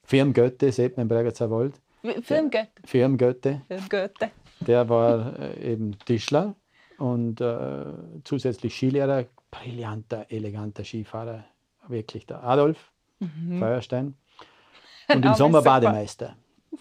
[0.10, 1.80] Firmengötte, sieht man im Bregenzer Wald.
[2.01, 2.70] Firmengötte.
[2.84, 3.62] Firmengötte.
[3.68, 4.32] Firmengötte.
[4.60, 6.55] Der war äh, eben Tischler
[6.97, 7.86] und äh,
[8.24, 11.45] zusätzlich Skilehrer, brillanter, eleganter Skifahrer,
[11.88, 13.60] wirklich der Adolf mhm.
[13.60, 14.16] Feuerstein.
[15.14, 16.36] Und im Sommer Bademeister.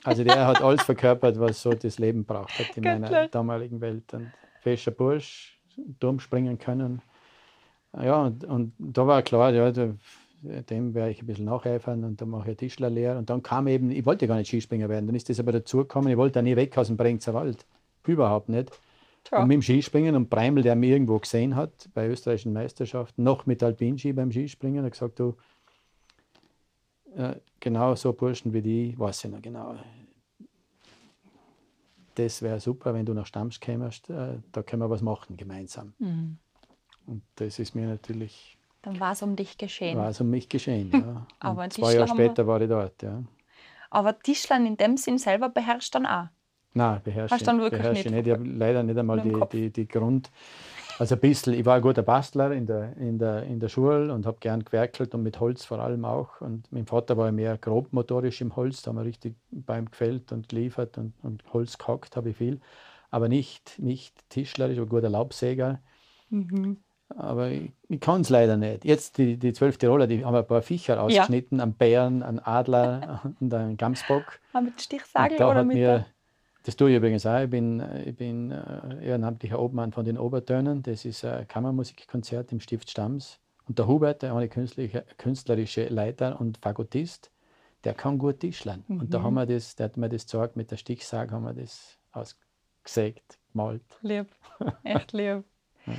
[0.04, 4.12] Also der hat alles verkörpert, was so das Leben braucht hat in meiner damaligen Welt.
[4.12, 5.58] Und fescher Bursch,
[5.98, 7.00] Turm springen können.
[7.94, 9.94] Ja, und, und da war klar, ja, da,
[10.42, 13.18] dem werde ich ein bisschen nacheifern und dann mache ich Tischlerlehre.
[13.18, 15.78] Und dann kam eben, ich wollte gar nicht Skispringer werden, dann ist das aber dazu
[15.78, 17.66] gekommen, ich wollte auch nie weg aus dem Brengzer Wald.
[18.06, 18.70] Überhaupt nicht.
[19.24, 19.42] Tja.
[19.42, 23.46] Und mit dem Skispringen und Breimel, der mich irgendwo gesehen hat bei österreichischen Meisterschaften, noch
[23.46, 25.36] mit Alpinski beim Skispringen, hat gesagt, du,
[27.16, 29.74] äh, genau so Burschen wie die, weiß ich noch genau.
[32.14, 35.94] Das wäre super, wenn du nach Stamms kämst, äh, da können wir was machen gemeinsam.
[35.98, 36.38] Mhm.
[37.06, 38.57] Und das ist mir natürlich.
[38.82, 39.98] Dann war es um dich geschehen.
[39.98, 41.26] War es um mich geschehen, ja.
[41.40, 43.22] Aber zwei Jahre später war ich dort, ja.
[43.90, 46.26] Aber Tischlern in dem Sinn selber beherrscht dann auch.
[46.74, 48.16] Nein, beherrsche, Hast dann wirklich beherrsche nicht.
[48.16, 48.26] nicht.
[48.26, 50.30] Ich habe leider nicht einmal die, die, die Grund.
[50.98, 54.12] Also ein bisschen, ich war ein guter Bastler in der, in der, in der Schule
[54.12, 56.40] und habe gern gewerkelt und mit Holz vor allem auch.
[56.40, 60.48] Und mein Vater war mehr grobmotorisch im Holz, da haben wir richtig beim gefällt und
[60.48, 62.60] geliefert und, und Holz gehackt habe ich viel.
[63.10, 65.80] Aber nicht, nicht tischlerisch, aber guter Laubsäger.
[66.30, 66.78] Mhm.
[67.16, 68.84] Aber ich, ich kann es leider nicht.
[68.84, 71.64] Jetzt die, die zwölf Tiroler, die haben ein paar Viecher ausgeschnitten, ja.
[71.64, 74.40] einen Bären, einen Adler und einen Gamsbock.
[74.52, 76.06] Aber mit Stichsagel oder mit mir,
[76.64, 77.40] Das tue ich übrigens auch.
[77.40, 80.82] Ich bin, ich bin äh, ehrenamtlicher Obmann von den Obertönen.
[80.82, 83.40] Das ist ein Kammermusikkonzert im Stift Stamms.
[83.66, 87.30] Und der Hubert, der eine künstlerische Leiter und Fagottist,
[87.84, 88.84] der kann gut tischlern.
[88.88, 89.00] Mhm.
[89.00, 89.24] Und da mhm.
[89.24, 93.38] haben wir das, der hat mir das gezeigt, mit der Stichsage haben wir das ausgesägt,
[93.52, 93.82] gemalt.
[94.02, 94.26] Lieb,
[94.84, 95.44] echt lieb.
[95.86, 95.94] ja.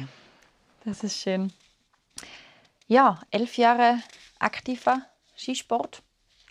[0.85, 1.51] Das ist schön.
[2.87, 3.99] Ja, elf Jahre
[4.39, 5.01] aktiver
[5.37, 6.01] Skisport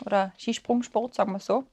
[0.05, 1.65] oder Skisprungsport, sagen wir so.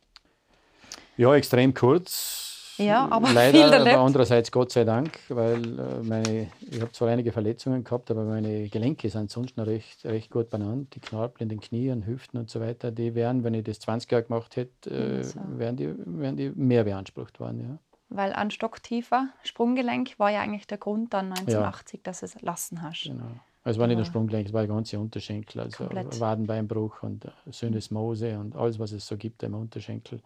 [1.18, 2.74] Ja, extrem kurz.
[2.78, 3.96] Ja, aber Leider, viel erlebt.
[3.96, 8.26] aber andererseits Gott sei Dank, weil äh, meine, ich habe zwar einige Verletzungen gehabt, aber
[8.26, 10.94] meine Gelenke sind sonst noch recht, recht gut benannt.
[10.94, 14.12] Die Knorpel in den Knien, Hüften und so weiter, die wären, wenn ich das 20
[14.12, 15.40] Jahre gemacht hätte, also.
[15.58, 17.62] wären, die, wären die mehr beansprucht worden.
[17.62, 17.80] Ja
[18.10, 22.04] weil ein stocktiefer Sprunggelenk war ja eigentlich der Grund dann 1980, ja.
[22.04, 23.04] dass du es lassen hast.
[23.04, 23.26] Genau.
[23.64, 26.20] Also es war nicht nur Sprunggelenk, es war der ganze Unterschenkel, also Komplett.
[26.20, 30.22] Wadenbeinbruch und Syndesmose und alles, was es so gibt im Unterschenkel,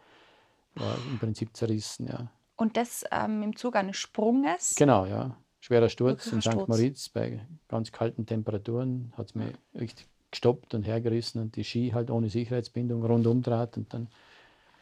[0.75, 2.27] war im Prinzip zerrissen, ja.
[2.57, 4.75] Und das ähm, im Zuge eines Sprunges?
[4.75, 5.37] Genau, ja.
[5.61, 6.67] Schwerer Sturz in St.
[6.67, 11.91] Moritz bei ganz kalten Temperaturen hat es mich richtig gestoppt und hergerissen und die Ski
[11.93, 14.07] halt ohne Sicherheitsbindung rundum draht und dann.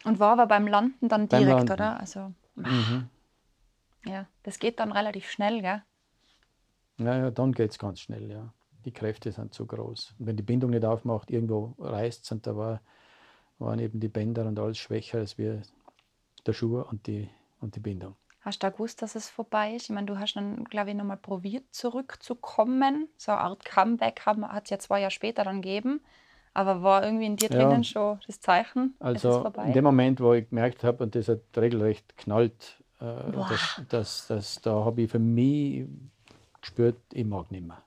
[0.03, 1.71] Und war aber beim Landen dann direkt, Landen.
[1.71, 1.99] oder?
[1.99, 2.33] Also
[2.65, 3.09] Mhm.
[4.05, 5.83] Ja, das geht dann relativ schnell, gell?
[6.97, 8.53] Naja, dann geht es ganz schnell, ja.
[8.85, 10.15] Die Kräfte sind zu groß.
[10.17, 12.81] Und wenn die Bindung nicht aufmacht, irgendwo reißt es und da war,
[13.59, 15.61] waren eben die Bänder und alles schwächer als wir
[16.45, 17.29] der Schuh und die,
[17.59, 18.15] und die Bindung.
[18.41, 19.83] Hast du gewusst, dass es vorbei ist?
[19.83, 23.09] Ich meine, du hast dann, glaube ich, nochmal probiert, zurückzukommen.
[23.17, 26.01] So eine Art Comeback hat es ja zwei Jahre später dann gegeben.
[26.57, 27.83] Aber war irgendwie in dir drinnen ja.
[27.83, 28.95] schon das Zeichen?
[28.97, 33.81] Also in dem Moment, wo ich gemerkt habe, und das hat regelrecht knallt, äh, dass,
[33.89, 35.87] dass, dass, da habe ich für mich
[36.59, 37.77] gespürt, ich mag nicht mehr.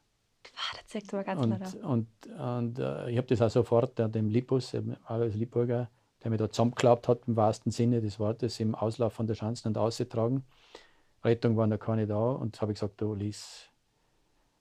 [0.54, 2.06] Ah, das zeigt aber ganz und, und,
[2.38, 5.90] und äh, ich habe das auch sofort äh, dem Lipus, Alois Liburger,
[6.22, 9.66] der mich da zusammengeklappt hat, im wahrsten Sinne des Wortes, im Auslauf von der Schanzen
[9.66, 10.44] und ausgetragen.
[11.24, 13.68] Rettung war noch keine da und habe ich gesagt, du Lies,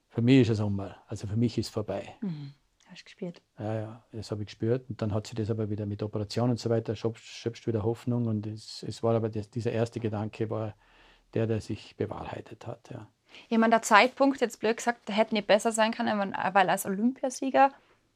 [0.08, 2.16] für mich ist es Sommer, also für mich ist es vorbei.
[2.22, 2.54] Mhm.
[2.90, 3.40] Hast du gespürt?
[3.58, 4.88] Ja, ja, das habe ich gespürt.
[4.88, 8.26] Und dann hat sich das aber wieder mit Operation und so weiter, schöpft wieder Hoffnung.
[8.26, 10.74] Und es, es war aber das, dieser erste Gedanke war
[11.34, 12.90] der, der sich bewahrheitet hat.
[12.90, 13.06] Ja.
[13.48, 16.86] Ich meine, der Zeitpunkt, jetzt blöd gesagt, der hätte nicht besser sein können, weil als
[16.86, 17.70] Olympiasieger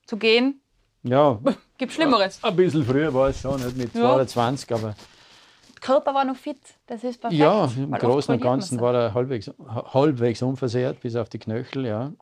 [0.07, 0.61] zu gehen,
[1.05, 1.39] ja,
[1.79, 2.43] gibt Schlimmeres.
[2.43, 4.77] Ein bisschen früher war es schon, nicht mit 22, ja.
[4.77, 4.95] aber.
[5.75, 7.39] Der Körper war noch fit, das ist perfekt.
[7.39, 12.13] Ja, im Großen und Ganzen war er halbwegs, halbwegs unversehrt, bis auf die Knöchel, ja.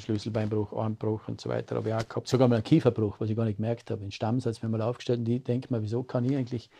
[0.00, 2.28] Schlüsselbeinbruch, Armbruch und so weiter habe ich auch gehabt.
[2.28, 4.02] Sogar mal einen Kieferbruch, was ich gar nicht gemerkt habe.
[4.02, 6.70] In Stammsatz mir mal aufgestellt und ich denke mir, wieso kann ich eigentlich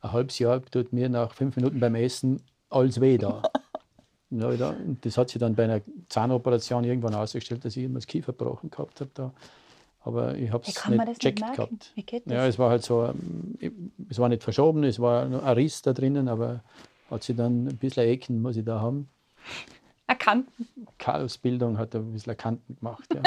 [0.00, 3.42] ein halbes Jahr, tut mir nach fünf Minuten beim Essen alles weh da.
[4.30, 8.32] ja, das hat sich dann bei einer Zahnoperation irgendwann ausgestellt, dass ich immer das Kiefer
[8.32, 9.10] gebrochen gehabt habe.
[9.14, 9.32] Da
[10.00, 11.92] Aber ich habe es nicht gecheckt gehabt.
[11.94, 12.32] Wie geht das?
[12.32, 13.12] Ja, es war halt so,
[14.08, 16.62] es war nicht verschoben, es war nur ein Riss da drinnen, aber
[17.10, 19.08] hat sich dann ein bisschen Ecken muss ich da haben.
[20.08, 20.48] Erkannt.
[20.98, 23.04] Chaosbildung hat ein bisschen Kanten gemacht.
[23.14, 23.22] Ja.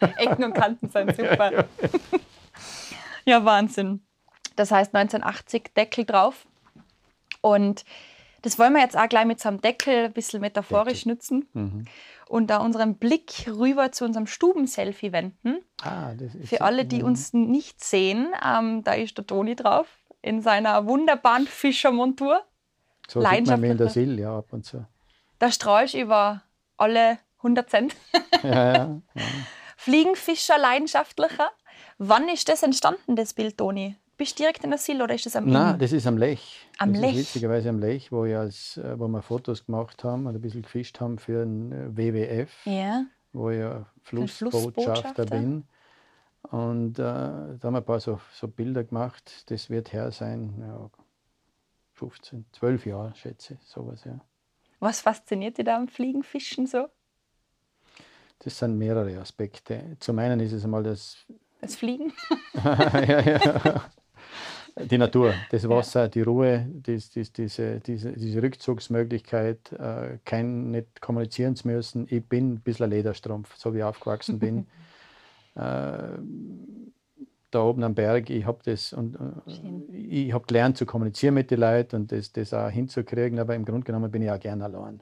[0.16, 1.66] Ecken und Kanten sind super.
[3.26, 4.00] Ja, Wahnsinn.
[4.56, 6.46] Das heißt 1980 Deckel drauf.
[7.42, 7.84] Und
[8.42, 11.12] das wollen wir jetzt auch gleich mit so einem Deckel ein bisschen metaphorisch Deckel.
[11.12, 11.84] nutzen Mhm.
[12.28, 15.58] und da unseren Blick rüber zu unserem Stubenselfie wenden.
[15.82, 17.04] Ah, das ist Für alle, die ja.
[17.04, 19.86] uns nicht sehen, ähm, da ist der Toni drauf
[20.22, 22.40] in seiner wunderbaren Fischermontur.
[23.08, 24.84] so sieht man mich in der Sill, ja, ab und zu.
[25.46, 26.42] Da strahlst du über
[26.76, 27.94] alle 100 Cent.
[28.42, 29.00] Ja, ja.
[29.76, 31.52] Fliegenfischer, leidenschaftlicher.
[31.98, 33.94] Wann ist das entstanden, das Bild, Toni?
[34.16, 35.78] Bist du direkt in der Sill oder ist das am Nein, Inn?
[35.78, 36.66] das ist am Lech.
[36.78, 37.16] Am das Lech?
[37.16, 40.62] Witzigerweise am Lech, wo, ich als, äh, wo wir Fotos gemacht haben und ein bisschen
[40.62, 43.04] gefischt haben für den äh, WWF, Ja.
[43.32, 45.26] wo ich ja Flussbotschafter Flussbotschafter.
[45.26, 45.68] bin.
[46.50, 49.44] Und äh, da haben wir ein paar so, so Bilder gemacht.
[49.48, 50.90] Das wird her sein, ja,
[51.92, 54.18] 15, 12 Jahre, schätze ich, sowas, ja.
[54.78, 56.88] Was fasziniert dich da am Fliegenfischen so?
[58.40, 59.96] Das sind mehrere Aspekte.
[60.00, 61.24] Zum einen ist es einmal das
[61.60, 62.12] Das Fliegen?
[62.64, 63.90] ja, ja.
[64.78, 71.00] Die Natur, das Wasser, die Ruhe, dies, dies, diese, diese, diese Rückzugsmöglichkeit, äh, kein, nicht
[71.00, 72.06] kommunizieren zu müssen.
[72.10, 74.66] Ich bin ein bisschen ein Lederstrumpf, so wie ich aufgewachsen bin.
[75.54, 76.18] äh,
[77.50, 81.50] da oben am Berg, ich habe das und äh, ich habe gelernt zu kommunizieren mit
[81.50, 84.62] den Leuten und das, das auch hinzukriegen, aber im Grunde genommen bin ich auch gern
[84.62, 85.00] allein.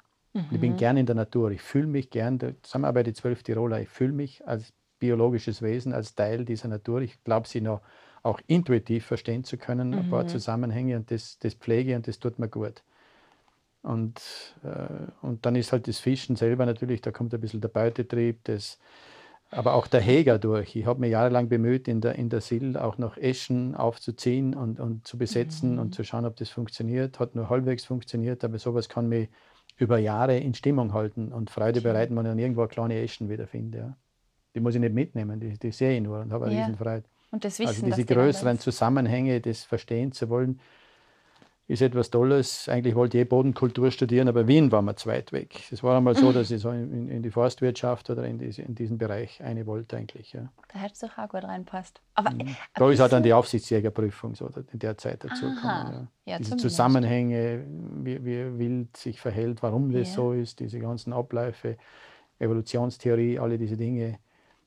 [0.51, 1.53] Ich bin gern in der Natur.
[1.53, 4.73] Ich fühle mich gern, da sind wir bei den zwölf Tiroler, ich fühle mich als
[4.99, 7.03] biologisches Wesen, als Teil dieser Natur.
[7.03, 7.83] Ich glaube, sie noch
[8.25, 12.39] auch intuitiv verstehen zu können, ein paar Zusammenhänge und das, das pflege und das tut
[12.39, 12.83] mir gut.
[13.83, 14.21] Und,
[14.65, 18.43] äh, und dann ist halt das Fischen selber natürlich, da kommt ein bisschen der Beutetrieb,
[18.45, 18.79] das,
[19.55, 20.77] aber auch der Heger durch.
[20.77, 24.81] Ich habe mich jahrelang bemüht, in der, in der Sill auch noch Eschen aufzuziehen und,
[24.81, 27.19] und zu besetzen und zu schauen, ob das funktioniert.
[27.21, 29.29] Hat nur halbwegs funktioniert, aber sowas kann mich
[29.77, 33.29] über Jahre in Stimmung halten und Freude bereiten, wenn ich dann irgendwo eine kleine Eschen
[33.29, 33.79] wiederfinde.
[33.79, 33.97] Ja.
[34.55, 36.61] Die muss ich nicht mitnehmen, die, die sehe ich nur und habe eine Ja.
[36.61, 37.05] Riesenfreude.
[37.33, 38.59] Und das Wissen, Also diese größeren.
[38.61, 40.61] Zusammenhänge, das verstehen zu wollen,
[41.67, 42.69] ist etwas Tolles.
[42.69, 45.61] Eigentlich wollte ich eh Bodenkultur studieren, aber Wien war mir zu weit weg.
[45.73, 48.75] Es war einmal so, dass ich so in, in die Forstwirtschaft oder in, diese, in
[48.75, 50.35] diesen Bereich eine wollte eigentlich.
[50.35, 50.53] Ja.
[50.73, 52.03] Da hättest du auch gut reinpasst.
[52.15, 55.47] Aber äh, ein Da ist auch dann bisschen- die Aufsichtsjägerprüfung so in der Zeit dazu
[55.47, 56.09] gekommen.
[56.27, 56.39] Ja, Ja.
[56.39, 56.57] Diese.
[56.59, 57.65] Zusammenhänge,
[58.03, 60.15] wie, wie wild sich verhält, warum das Ja.
[60.17, 61.79] so ist, diese ganzen Abläufe,
[62.41, 64.19] Evolutionstheorie, alle diese Dinge,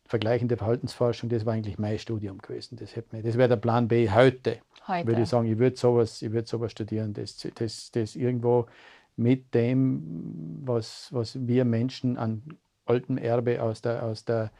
[0.06, 2.78] vergleichende Verhaltensforschung, das war eigentlich mein Studium gewesen.
[2.78, 4.58] Das, hätte mir- das wäre der Plan B heute.
[4.88, 5.08] Heute.
[5.08, 8.68] Würde ich sagen, ich würde sowas, ich würde sowas studieren, das, das, das irgendwo
[9.16, 12.44] mit dem, was, was wir Menschen an
[12.86, 14.52] altem Erbe aus der, aus der,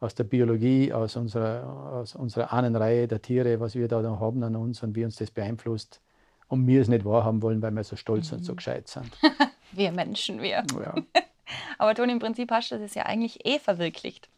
[0.00, 4.42] aus der Biologie, aus unserer, aus unserer Ahnenreihe der Tiere, was wir da noch haben
[4.42, 6.00] an uns und wie uns das beeinflusst
[6.48, 9.10] und wir es nicht wahrhaben wollen, weil wir so stolz und so gescheit sind.
[9.72, 10.64] Wir Menschen, wir.
[10.82, 10.94] Ja.
[11.78, 14.28] Aber Toni, im Prinzip hast du das ja eigentlich eh verwirklicht.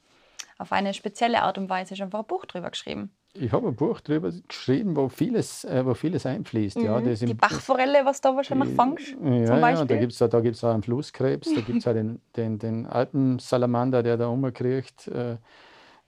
[0.58, 3.10] Auf eine spezielle Art und Weise schon ein Buch drüber geschrieben.
[3.34, 6.76] Ich habe ein Buch darüber geschrieben, wo vieles, äh, wo vieles einfließt.
[6.82, 7.04] Ja, Mhm.
[7.06, 10.40] das Die Bachforelle, was da wahrscheinlich fangst, Ja, zum ja, da gibt es da, da
[10.40, 15.08] gibt's auch einen Flusskrebs, da gibt es auch den, den, den Alpensalamander, der da rumkriecht
[15.08, 15.36] äh,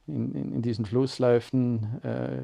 [0.07, 2.01] in, in, in diesen Flussläufen.
[2.03, 2.43] Äh,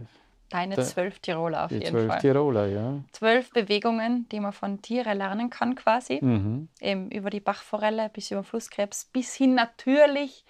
[0.48, 2.20] Deine da- zwölf Tiroler auf jeden zwölf Fall.
[2.20, 3.04] Tiroler, ja.
[3.12, 6.18] Zwölf Bewegungen, die man von Tieren lernen kann quasi.
[6.24, 6.68] Mhm.
[6.80, 10.44] Eben über die Bachforelle bis über den Flusskrebs bis hin natürlich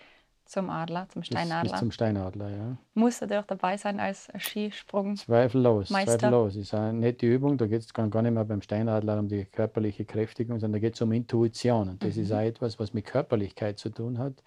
[0.50, 1.70] zum Adler, zum Steinadler.
[1.70, 2.76] bis zum Steinadler, ja.
[2.94, 5.16] Muss natürlich dabei sein als Skisprung.
[5.16, 6.18] Zweifellos, Meister.
[6.18, 6.56] zweifellos.
[6.56, 7.56] Ist eine nette Übung.
[7.56, 10.94] Da geht es gar nicht mehr beim Steinadler um die körperliche Kräftigung, sondern da geht
[10.94, 11.88] es um Intuition.
[11.90, 12.22] Und das Mhm.
[12.22, 14.42] ist auch etwas, was mit Körperlichkeit zu tun hat,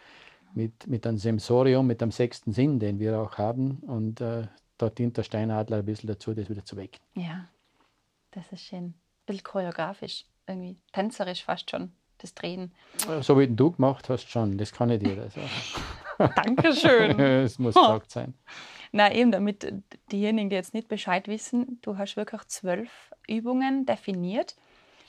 [0.54, 3.78] mit, mit einem Sensorium, mit einem sechsten Sinn, den wir auch haben.
[3.88, 4.48] Und äh,
[4.78, 7.00] da dient der Steinadler ein bisschen dazu, das wieder zu wecken.
[7.16, 7.48] Ja,
[8.32, 8.84] das ist schön.
[8.86, 8.94] Ein
[9.26, 11.94] bisschen choreografisch, irgendwie tänzerisch fast schon,
[12.24, 12.72] das Drehen.
[13.22, 14.58] So wie du gemacht hast, schon.
[14.58, 15.16] Das kann ich dir.
[15.16, 15.34] Das
[16.36, 17.20] Dankeschön.
[17.20, 18.34] Es muss gesagt sein.
[18.92, 19.74] Na eben, damit
[20.12, 22.90] diejenigen, die jetzt nicht Bescheid wissen, du hast wirklich zwölf
[23.28, 24.56] Übungen definiert,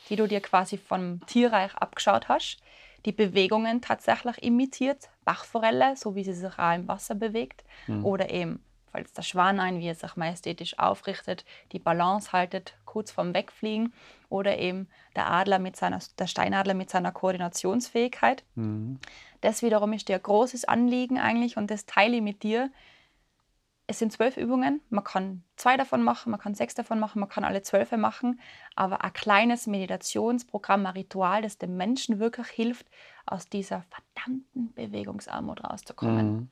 [0.09, 2.59] die du dir quasi vom Tierreich abgeschaut hast.
[3.05, 7.63] Die Bewegungen tatsächlich imitiert, Bachforelle, so wie sie sich auch im Wasser bewegt.
[8.03, 13.11] Oder eben, falls der Schwan ein, wie er sich majestätisch aufrichtet, die Balance haltet, kurz
[13.11, 13.93] vorm Wegfliegen.
[14.29, 18.45] Oder eben der Adler mit seiner, der Steinadler mit seiner Koordinationsfähigkeit.
[18.55, 19.01] Mhm.
[19.41, 22.71] Das wiederum ist dir ein großes Anliegen eigentlich und das teile ich mit dir.
[23.87, 24.81] Es sind zwölf Übungen.
[24.89, 28.41] Man kann zwei davon machen, man kann sechs davon machen, man kann alle zwölf machen.
[28.77, 32.87] Aber ein kleines Meditationsprogramm, ein Ritual, das dem Menschen wirklich hilft,
[33.27, 36.33] aus dieser verdammten Bewegungsarmut rauszukommen.
[36.33, 36.49] Mhm.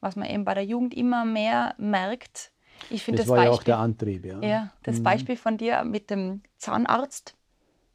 [0.00, 2.52] was man eben bei der Jugend immer mehr merkt.
[2.88, 4.24] Ich finde das, das war Beispiel, ja auch der Antrieb.
[4.24, 5.02] Ja, ja das mhm.
[5.04, 7.36] Beispiel von dir mit dem Zahnarzt,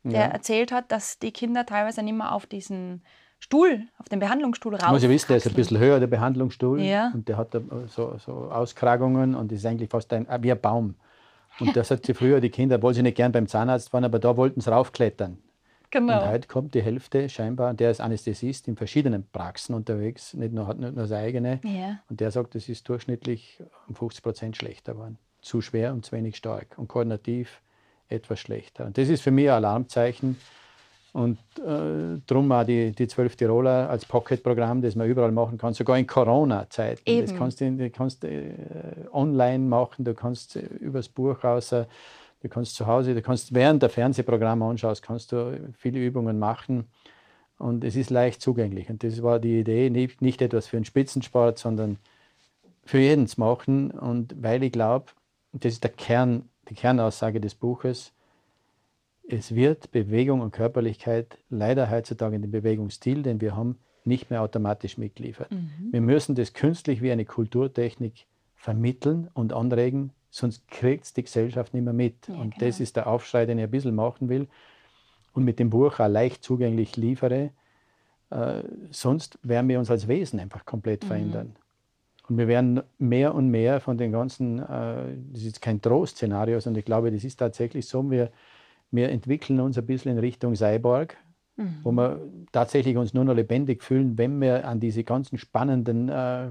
[0.04, 0.28] der ja.
[0.28, 3.04] erzählt hat, dass die Kinder teilweise nicht mehr auf diesen
[3.40, 4.92] Stuhl, auf den Behandlungsstuhl raus.
[4.92, 6.82] Muss ja wissen, der ist ein bisschen höher, der Behandlungsstuhl.
[6.82, 7.12] Ja.
[7.14, 7.56] Und der hat
[7.88, 10.96] so, so Auskragungen und ist eigentlich fast ein, wie ein Baum.
[11.60, 14.20] Und das hat sie früher, die Kinder, obwohl sie nicht gern beim Zahnarzt waren, aber
[14.20, 15.38] da wollten sie raufklettern.
[15.92, 16.22] Genau.
[16.22, 20.68] Und heute kommt die Hälfte scheinbar, der ist Anästhesist in verschiedenen Praxen unterwegs, nicht nur,
[20.68, 21.62] hat nicht nur seine eigene.
[21.64, 22.00] Ja.
[22.10, 25.18] Und der sagt, es ist durchschnittlich um 50 Prozent schlechter geworden.
[25.42, 26.78] Zu schwer und zu wenig stark.
[26.78, 27.62] Und koordinativ
[28.10, 28.86] etwas schlechter.
[28.86, 30.38] Und das ist für mich ein Alarmzeichen.
[31.14, 35.74] Und äh, darum auch die, die 12 Tiroler als Pocket-Programm, das man überall machen kann,
[35.74, 37.22] sogar in Corona-Zeiten.
[37.22, 38.52] Das kannst du kannst, äh,
[39.14, 41.74] online machen, du kannst äh, übers Buch raus
[42.42, 46.86] Du kannst zu Hause, du kannst während der Fernsehprogramme anschaust, kannst du viele Übungen machen
[47.58, 48.90] und es ist leicht zugänglich.
[48.90, 51.98] Und das war die Idee, nicht, nicht etwas für einen Spitzensport, sondern
[52.84, 53.92] für jeden zu machen.
[53.92, 55.06] Und weil ich glaube,
[55.54, 58.12] das ist der Kern, die Kernaussage des Buches,
[59.28, 64.44] es wird Bewegung und Körperlichkeit leider heutzutage in dem Bewegungsstil, den wir haben, nicht mehr
[64.44, 65.52] automatisch mitgeliefert.
[65.52, 65.90] Mhm.
[65.92, 71.74] Wir müssen das künstlich wie eine Kulturtechnik vermitteln und anregen, sonst kriegt es die Gesellschaft
[71.74, 72.28] nicht mehr mit.
[72.28, 72.66] Ja, und genau.
[72.66, 74.48] das ist der Aufschrei, den ich ein bisschen machen will
[75.34, 77.52] und mit dem Buch auch leicht zugänglich liefere.
[78.32, 81.08] Äh, sonst werden wir uns als Wesen einfach komplett mhm.
[81.08, 81.56] verändern.
[82.28, 86.80] Und wir werden mehr und mehr von den ganzen, äh, das ist kein Trostszenario, sondern
[86.80, 88.30] ich glaube, das ist tatsächlich so, wir,
[88.92, 91.16] wir entwickeln uns ein bisschen in Richtung Cyborg,
[91.56, 91.78] mhm.
[91.84, 92.20] wo wir
[92.52, 96.50] tatsächlich uns nur noch lebendig fühlen, wenn wir an diese ganzen spannenden äh,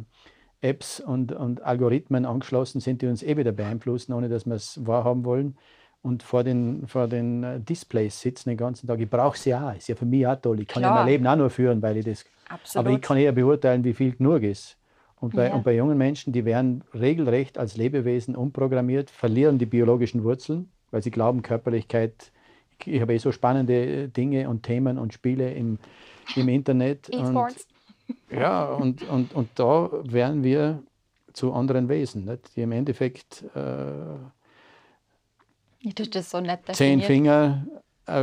[0.64, 4.84] Apps und, und Algorithmen angeschlossen sind, die uns eh wieder beeinflussen, ohne dass wir es
[4.86, 5.56] wahrhaben wollen.
[6.02, 9.00] Und vor den, vor den äh, Displays sitzen den ganzen Tag.
[9.00, 9.74] Ich brauche sie auch.
[9.74, 10.60] Ist ja für mich auch toll.
[10.60, 10.96] Ich kann Klar.
[10.96, 12.24] ja mein Leben auch nur führen, weil ich das.
[12.48, 12.86] Absolut.
[12.86, 14.76] Aber ich kann eher beurteilen, wie viel genug ist.
[15.20, 15.54] Und bei, ja.
[15.54, 21.02] und bei jungen Menschen, die werden regelrecht als Lebewesen umprogrammiert, verlieren die biologischen Wurzeln, weil
[21.02, 22.32] sie glauben, Körperlichkeit,
[22.84, 25.78] ich habe eh so spannende Dinge und Themen und Spiele im,
[26.36, 27.08] im Internet.
[27.10, 27.66] E-Sports.
[28.30, 30.82] Ja, und, und, und da werden wir
[31.32, 32.56] zu anderen Wesen, nicht?
[32.56, 34.16] die im Endeffekt äh,
[36.22, 36.42] so
[36.72, 37.66] zehn Finger,
[38.06, 38.22] äh,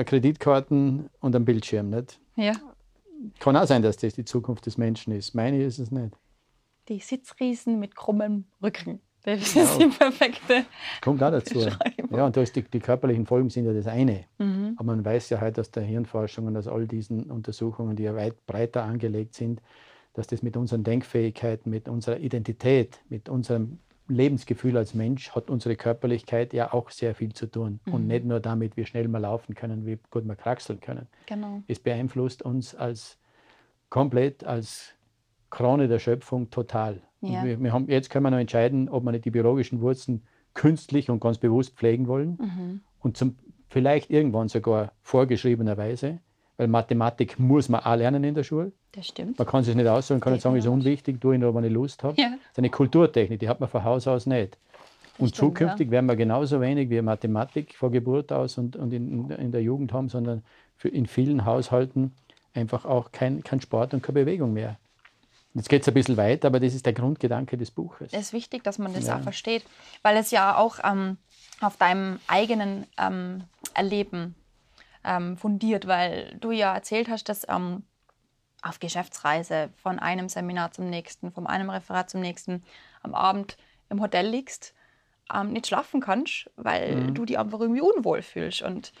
[0.00, 1.90] äh, Kreditkarten und ein Bildschirm.
[1.90, 2.20] Nicht?
[2.36, 2.54] Ja.
[3.38, 5.34] Kann auch sein, dass das die Zukunft des Menschen ist.
[5.34, 6.16] Meine ist es nicht.
[6.88, 9.00] Die Sitzriesen mit krummem Rücken.
[9.22, 10.64] Das ist die perfekte.
[11.02, 11.60] Kommt auch dazu.
[12.10, 14.24] Ja, und da ist die, die, körperlichen Folgen sind ja das eine.
[14.38, 14.74] Mhm.
[14.76, 18.14] Aber man weiß ja heute aus der Hirnforschung und aus all diesen Untersuchungen, die ja
[18.16, 19.60] weit breiter angelegt sind,
[20.14, 25.76] dass das mit unseren Denkfähigkeiten, mit unserer Identität, mit unserem Lebensgefühl als Mensch hat unsere
[25.76, 27.80] Körperlichkeit ja auch sehr viel zu tun.
[27.84, 27.94] Mhm.
[27.94, 31.06] Und nicht nur damit, wie schnell wir laufen können, wie gut wir kraxeln können.
[31.26, 31.62] Genau.
[31.68, 33.18] Es beeinflusst uns als
[33.88, 34.94] komplett als
[35.50, 37.00] Krone der Schöpfung total.
[37.20, 37.44] Ja.
[37.44, 40.22] Wir, wir, haben, jetzt können wir noch entscheiden, ob wir nicht die biologischen Wurzeln
[40.54, 42.80] künstlich und ganz bewusst pflegen wollen mhm.
[43.00, 43.36] und zum,
[43.68, 46.18] vielleicht irgendwann sogar vorgeschriebenerweise,
[46.56, 48.72] weil Mathematik muss man auch lernen in der Schule.
[48.92, 49.38] Das stimmt.
[49.38, 51.72] Man kann es nicht aussuchen, kann nicht sagen, ist unwichtig, tue ich nur, wenn ich
[51.72, 52.20] Lust habe.
[52.20, 52.30] Ja.
[52.30, 54.58] Das ist eine Kulturtechnik, die hat man von Haus aus nicht.
[55.18, 55.92] Und stimmt, zukünftig ja.
[55.92, 59.92] werden wir genauso wenig wie Mathematik vor Geburt aus und, und in, in der Jugend
[59.92, 60.42] haben, sondern
[60.82, 62.12] in vielen Haushalten
[62.54, 64.78] einfach auch kein, kein Sport und keine Bewegung mehr.
[65.54, 68.12] Jetzt geht es ein bisschen weiter, aber das ist der Grundgedanke des Buches.
[68.12, 69.16] Es ist wichtig, dass man das ja.
[69.16, 69.64] auch versteht,
[70.02, 71.18] weil es ja auch ähm,
[71.60, 73.44] auf deinem eigenen ähm,
[73.74, 74.36] Erleben
[75.04, 77.82] ähm, fundiert, weil du ja erzählt hast, dass ähm,
[78.62, 82.62] auf Geschäftsreise von einem Seminar zum nächsten, von einem Referat zum nächsten
[83.02, 83.56] am Abend
[83.88, 84.74] im Hotel liegst,
[85.34, 87.14] ähm, nicht schlafen kannst, weil mhm.
[87.14, 88.62] du dich einfach irgendwie unwohl fühlst.
[88.62, 88.92] Und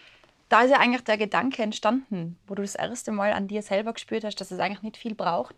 [0.48, 3.92] da ist ja eigentlich der Gedanke entstanden, wo du das erste Mal an dir selber
[3.92, 5.54] gespürt hast, dass es eigentlich nicht viel braucht,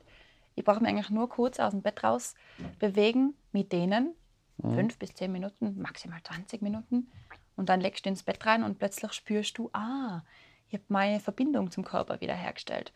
[0.54, 2.34] ich brauche mich eigentlich nur kurz aus dem Bett raus
[2.78, 4.14] bewegen mit denen.
[4.58, 4.74] Mhm.
[4.74, 7.08] Fünf bis zehn Minuten, maximal 20 Minuten.
[7.56, 10.22] Und dann legst du ins Bett rein und plötzlich spürst du, ah,
[10.68, 12.92] ich habe meine Verbindung zum Körper wiederhergestellt.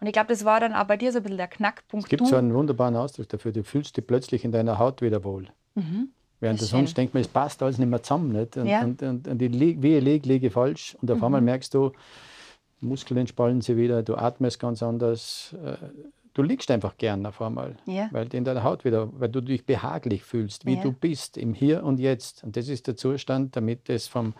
[0.00, 2.06] Und ich glaube, das war dann auch bei dir so ein bisschen der Knackpunkt.
[2.06, 3.52] Es gibt du, so einen wunderbaren Ausdruck dafür.
[3.52, 5.48] Du fühlst dich plötzlich in deiner Haut wieder wohl.
[5.74, 6.10] Mhm.
[6.38, 8.32] Während der sonst denkt man, es passt alles nicht mehr zusammen.
[8.32, 8.56] Nicht?
[8.58, 8.82] Und, ja.
[8.82, 10.96] und, und, und ich, wie ich liege, liege falsch.
[11.00, 11.24] Und auf mhm.
[11.24, 11.92] einmal merkst du,
[12.80, 15.56] Muskeln entspannen sich wieder, du atmest ganz anders.
[16.36, 18.10] Du liegst einfach gern auf einmal, ja.
[18.12, 20.82] weil in deiner Haut wieder, weil du dich behaglich fühlst, wie ja.
[20.82, 22.44] du bist im Hier und Jetzt.
[22.44, 24.34] Und das ist der Zustand, damit es vom,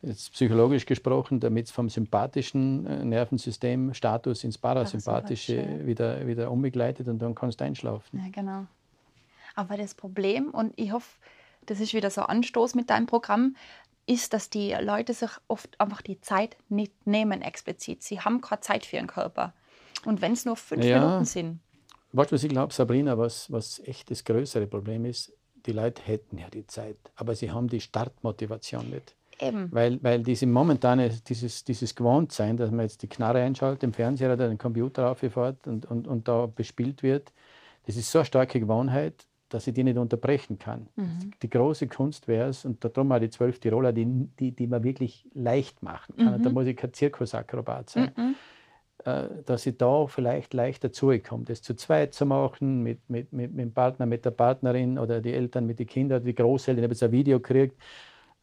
[0.00, 5.86] jetzt psychologisch gesprochen, damit es vom sympathischen äh, Nervensystem Status ins Parasympathische ja.
[5.86, 8.18] wieder, wieder umbegleitet und dann kannst du einschlafen.
[8.18, 8.64] Ja, genau.
[9.54, 11.18] Aber das Problem, und ich hoffe,
[11.66, 13.54] das ist wieder so Anstoß mit deinem Programm,
[14.06, 18.02] ist, dass die Leute sich oft einfach die Zeit nicht nehmen explizit.
[18.02, 19.52] Sie haben keine Zeit für ihren Körper.
[20.04, 21.60] Und wenn es nur fünf ja, Minuten sind.
[22.12, 25.32] weißt du, was ich glaube, Sabrina, was, was echt das größere Problem ist?
[25.66, 29.14] Die Leute hätten ja die Zeit, aber sie haben die Startmotivation nicht.
[29.40, 29.68] Eben.
[29.72, 34.32] Weil, weil diese momentane, dieses, dieses Gewohntsein, dass man jetzt die Knarre einschaltet, im Fernseher
[34.32, 37.32] oder den Computer aufgefährt und, und, und da bespielt wird,
[37.86, 40.88] das ist so eine starke Gewohnheit, dass ich die nicht unterbrechen kann.
[40.96, 41.32] Mhm.
[41.42, 44.06] Die große Kunst wäre es, und darum auch die zwölf Tiroler, die,
[44.38, 46.34] die, die man wirklich leicht machen kann.
[46.34, 48.12] Und da muss ich kein Zirkusakrobat sein.
[48.16, 48.34] Mhm.
[49.04, 53.52] Äh, dass ich da vielleicht leicht dazugekommen, das zu zweit zu machen, mit, mit, mit,
[53.52, 56.78] mit dem Partner, mit der Partnerin oder die Eltern mit den Kindern, die Großeltern.
[56.78, 57.76] Ich habe jetzt ein Video gekriegt,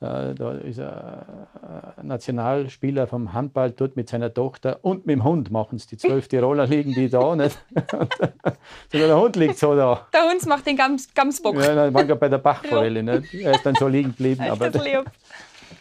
[0.02, 5.50] äh, da ist ein Nationalspieler vom Handball dort mit seiner Tochter und mit dem Hund
[5.50, 5.88] machen es.
[5.88, 7.36] Die zwölf Tiroler liegen die da.
[7.38, 7.58] Nicht?
[8.91, 10.08] Sogar der Hund liegt so da.
[10.14, 11.56] Der Hund macht den Gams Gamsbock.
[11.56, 13.24] Ja, nein, waren gerade bei der Bachforelle.
[13.32, 14.43] Er ist dann so liegen geblieben.
[14.50, 14.72] Aber.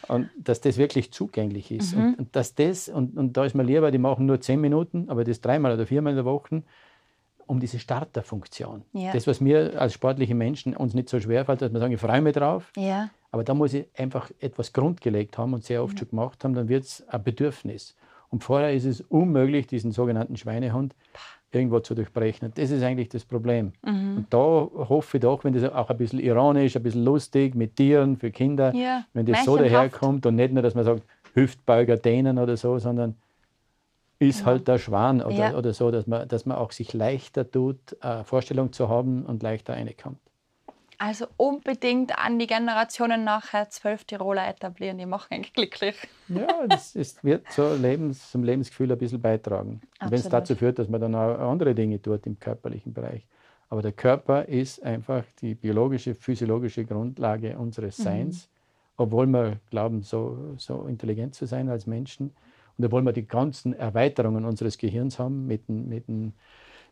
[0.08, 1.94] Und dass das wirklich zugänglich ist.
[1.94, 2.02] Mhm.
[2.02, 5.08] Und, und, dass das, und, und da ist mir lieber, die machen nur zehn Minuten,
[5.08, 6.62] aber das dreimal oder viermal in der Woche,
[7.46, 8.82] um diese Starterfunktion.
[8.92, 9.12] Ja.
[9.12, 12.00] Das, was mir als sportliche Menschen uns nicht so schwer fällt, dass wir sagen, ich
[12.00, 13.10] freue mich drauf, Ja.
[13.32, 16.68] aber da muss ich einfach etwas grundgelegt haben und sehr oft schon gemacht haben, dann
[16.68, 17.96] wird es ein Bedürfnis.
[18.30, 20.94] Und vorher ist es unmöglich, diesen sogenannten Schweinehund
[21.50, 22.48] irgendwo zu durchbrechen.
[22.48, 23.72] Und das ist eigentlich das Problem.
[23.84, 24.18] Mhm.
[24.18, 27.76] Und da hoffe ich doch, wenn das auch ein bisschen ironisch, ein bisschen lustig mit
[27.76, 31.02] Tieren für Kinder, Ja, wenn das so daherkommt und nicht nur, dass man sagt,
[31.34, 33.14] Hüftbeuger dehnen oder so, sondern
[34.18, 35.56] ist halt der Schwan oder, Ja.
[35.56, 39.74] oder so, dass man, dass man auch sich leichter tut, Vorstellung zu haben und leichter
[39.74, 40.18] reinkommt.
[41.00, 45.96] Also unbedingt an die Generationen nachher zwölf Tiroler etablieren, die machen eigentlich glücklich.
[46.28, 49.80] Ja, das ist, wird zur Lebens, zum Lebensgefühl ein bisschen beitragen.
[50.00, 53.24] Und wenn es dazu führt, dass man dann auch andere Dinge tut im körperlichen Bereich.
[53.70, 58.48] Aber der Körper ist einfach die biologische, physiologische Grundlage unseres Seins,
[58.96, 62.34] obwohl wir glauben, so, so intelligent zu sein als Menschen
[62.76, 66.08] und obwohl wir die ganzen Erweiterungen unseres Gehirns haben mit mit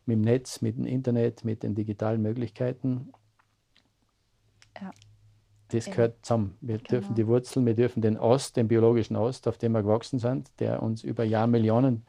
[0.07, 3.13] mit dem Netz, mit dem Internet, mit den digitalen Möglichkeiten.
[4.81, 4.91] Ja.
[5.69, 5.95] Das Eben.
[5.95, 6.57] gehört zusammen.
[6.61, 6.89] Wir Genau.
[6.89, 10.49] dürfen die Wurzeln, wir dürfen den Ost, den biologischen Ost, auf dem wir gewachsen sind,
[10.59, 12.05] der uns über Jahrmillionen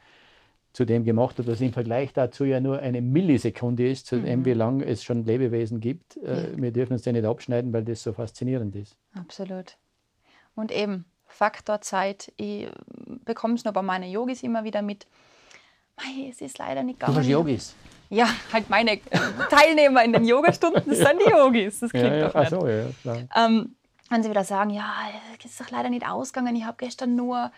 [0.71, 4.45] zu dem gemacht hat, was im Vergleich dazu ja nur eine Millisekunde ist, zu dem,
[4.45, 6.15] wie lange es schon Lebewesen gibt.
[6.17, 8.95] Äh, Wir dürfen uns den nicht abschneiden, weil das so faszinierend ist.
[9.13, 9.77] Absolut.
[10.55, 12.31] Und eben, Faktor Zeit.
[12.37, 12.67] Ich
[13.25, 15.05] bekomme es nur bei meinen Yogis immer wieder mit.
[15.97, 17.17] Mei, es ist leider nicht Du gegangen.
[17.19, 17.75] hast Yogis.
[18.09, 18.99] Ja, halt meine
[19.49, 21.79] Teilnehmer in den Yogastunden, das sind die Yogis.
[21.79, 22.27] Das klingt Ja, ja.
[22.27, 22.49] doch Ach nicht.
[22.49, 23.17] so, ja, klar.
[23.35, 23.75] Ähm,
[24.09, 24.91] wenn sie wieder sagen, ja,
[25.37, 27.51] es ist doch leider nicht ausgegangen, ich habe gestern nur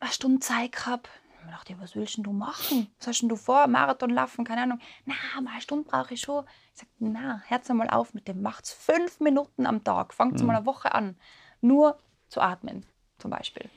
[0.00, 1.10] eine Stunde Zeit gehabt.
[1.44, 2.88] Ich dachte, was willst du machen?
[2.98, 3.66] Was hast denn du vor?
[3.66, 4.78] Marathon laufen, keine Ahnung.
[5.04, 6.44] Na, mal eine Stunde brauche ich schon.
[6.74, 8.40] Ich sage, na, hört mal auf mit dem.
[8.40, 10.14] Macht's fünf Minuten am Tag.
[10.14, 11.16] Fangt mal eine Woche an.
[11.60, 11.98] Nur
[12.28, 12.86] zu atmen,
[13.18, 13.68] zum Beispiel.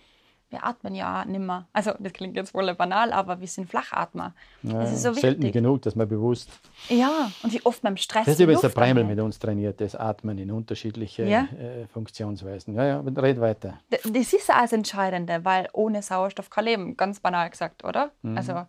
[0.54, 1.68] Wir atmen ja nimmer.
[1.74, 4.36] Also, das klingt jetzt wohl banal, aber wir sind Flachatmer.
[4.62, 5.54] Ja, das ist so selten wichtig.
[5.54, 6.47] genug, dass man bewusst.
[6.89, 8.26] Ja, und wie oft beim Stress.
[8.26, 11.47] Das ist übrigens der Preimel mit uns trainiert, das Atmen in unterschiedliche Ja.
[11.60, 12.76] äh, Funktionsweisen.
[12.76, 13.80] Ja, ja, red weiter.
[13.91, 18.12] D- Das ist das Entscheidende, weil ohne Sauerstoff kein Leben, ganz banal gesagt, oder?
[18.36, 18.68] Also,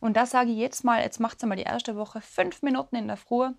[0.00, 3.06] und da sage ich jetzt mal, jetzt macht mal die erste Woche fünf Minuten in
[3.06, 3.50] der Früh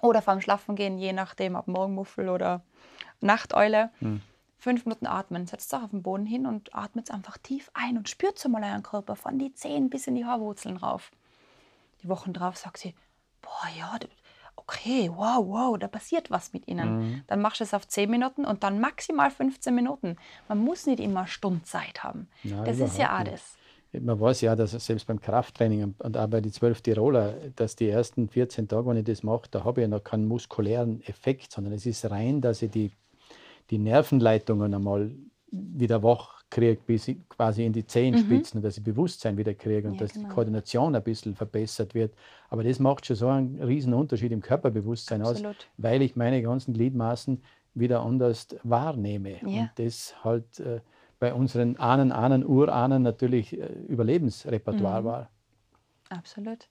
[0.00, 2.62] oder vorm Schlafen gehen, je nachdem, ob Morgenmuffel oder
[3.20, 3.90] Nachteule.
[4.60, 8.08] Fünf Minuten atmen, setzt euch auf den Boden hin und atmet einfach tief ein und
[8.08, 11.10] spürt so mal euren Körper von die Zehen bis in die Haarwurzeln rauf.
[12.02, 12.94] Die Wochen drauf sagt sie,
[13.40, 13.96] boah, ja,
[14.56, 17.24] okay, wow, wow, da passiert was mit ihnen.
[17.26, 20.16] Dann machst du es auf 10 Minuten und dann maximal 15 Minuten.
[20.48, 22.28] Man muss nicht immer Stundzeit haben.
[22.44, 23.56] Nein, das ist ja überhaupt das.
[23.92, 27.88] Man weiß ja, dass selbst beim Krafttraining und- auch bei den zwölf Tiroler, dass die
[27.88, 31.50] ersten 14 Tage, wenn ich das mache, da habe ich ja noch keinen muskulären Effekt,
[31.50, 32.92] sondern es ist rein, dass ich die,
[33.70, 35.10] die Nervenleitungen einmal
[35.52, 39.86] wieder wach kriege, bis ich quasi in die Zehenspitzen und dass ich Bewusstsein wieder kriege
[39.88, 40.28] und Ja, dass genau.
[40.28, 42.12] die Koordination ein bisschen verbessert wird.
[42.48, 45.56] Aber das macht schon so einen riesen Unterschied im Körperbewusstsein Absolut.
[45.56, 47.42] aus, weil ich meine ganzen Gliedmaßen
[47.74, 49.38] wieder anders wahrnehme.
[49.46, 49.62] Ja.
[49.62, 50.80] Und das halt äh,
[51.20, 55.04] bei unseren Ahnen, Ahnen, Urahnen natürlich äh, Überlebensrepertoire Mhm.
[55.04, 55.30] war.
[56.08, 56.68] Absolut.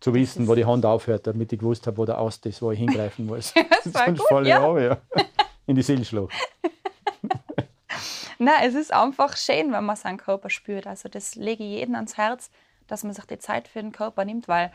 [0.00, 2.70] Zu wissen, wo die Hand aufhört, damit ich gewusst habe, wo der Ast ist, wo
[2.70, 3.52] ich hingreifen muss.
[3.84, 4.64] Das war Sonst gut, falle ja.
[4.64, 4.98] runter, ja.
[5.66, 6.34] in die Seelschlucht.
[8.38, 10.86] Na, es ist einfach schön, wenn man seinen Körper spürt.
[10.86, 12.50] Also das lege ich jedem ans Herz,
[12.86, 14.72] dass man sich die Zeit für den Körper nimmt, weil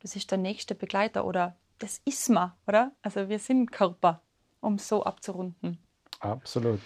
[0.00, 2.92] das ist der nächste Begleiter oder das ist man, oder?
[3.02, 4.22] Also wir sind Körper,
[4.60, 5.78] um es so abzurunden.
[6.20, 6.80] Absolut.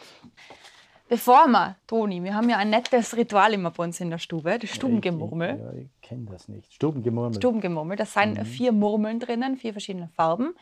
[1.10, 4.58] Bevor wir, Toni, wir haben ja ein nettes Ritual immer bei uns in der Stube,
[4.60, 5.50] das Stubengemurmel.
[5.50, 6.72] Ich, ich, ja, ich kenne das nicht.
[6.72, 7.34] Stubengemurmel.
[7.34, 10.54] Stubengemurmel, das sind vier Murmeln drinnen, vier verschiedene Farben,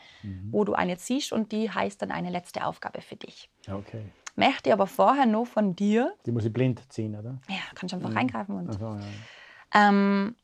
[0.51, 3.49] wo du eine ziehst und die heißt dann eine letzte Aufgabe für dich.
[3.71, 4.01] Okay.
[4.35, 7.37] Möchte aber vorher noch von dir, Die muss ich blind ziehen, oder?
[7.47, 9.89] ja, kannst du einfach reingreifen und Also, ja.
[9.89, 10.35] ähm,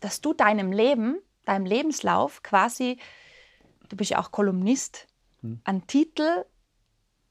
[0.00, 2.98] dass du deinem Leben deinem Lebenslauf quasi,
[3.90, 5.06] du bist ja auch Kolumnist,
[5.42, 5.60] Hm.
[5.64, 6.44] einen Titel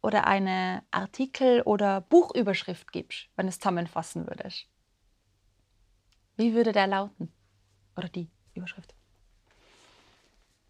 [0.01, 4.67] oder eine Artikel- oder Buchüberschrift gibst, wenn du es zusammenfassen würdest?
[6.37, 7.31] Wie würde der lauten?
[7.97, 8.95] Oder die Überschrift?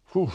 [0.06, 0.30] Puh.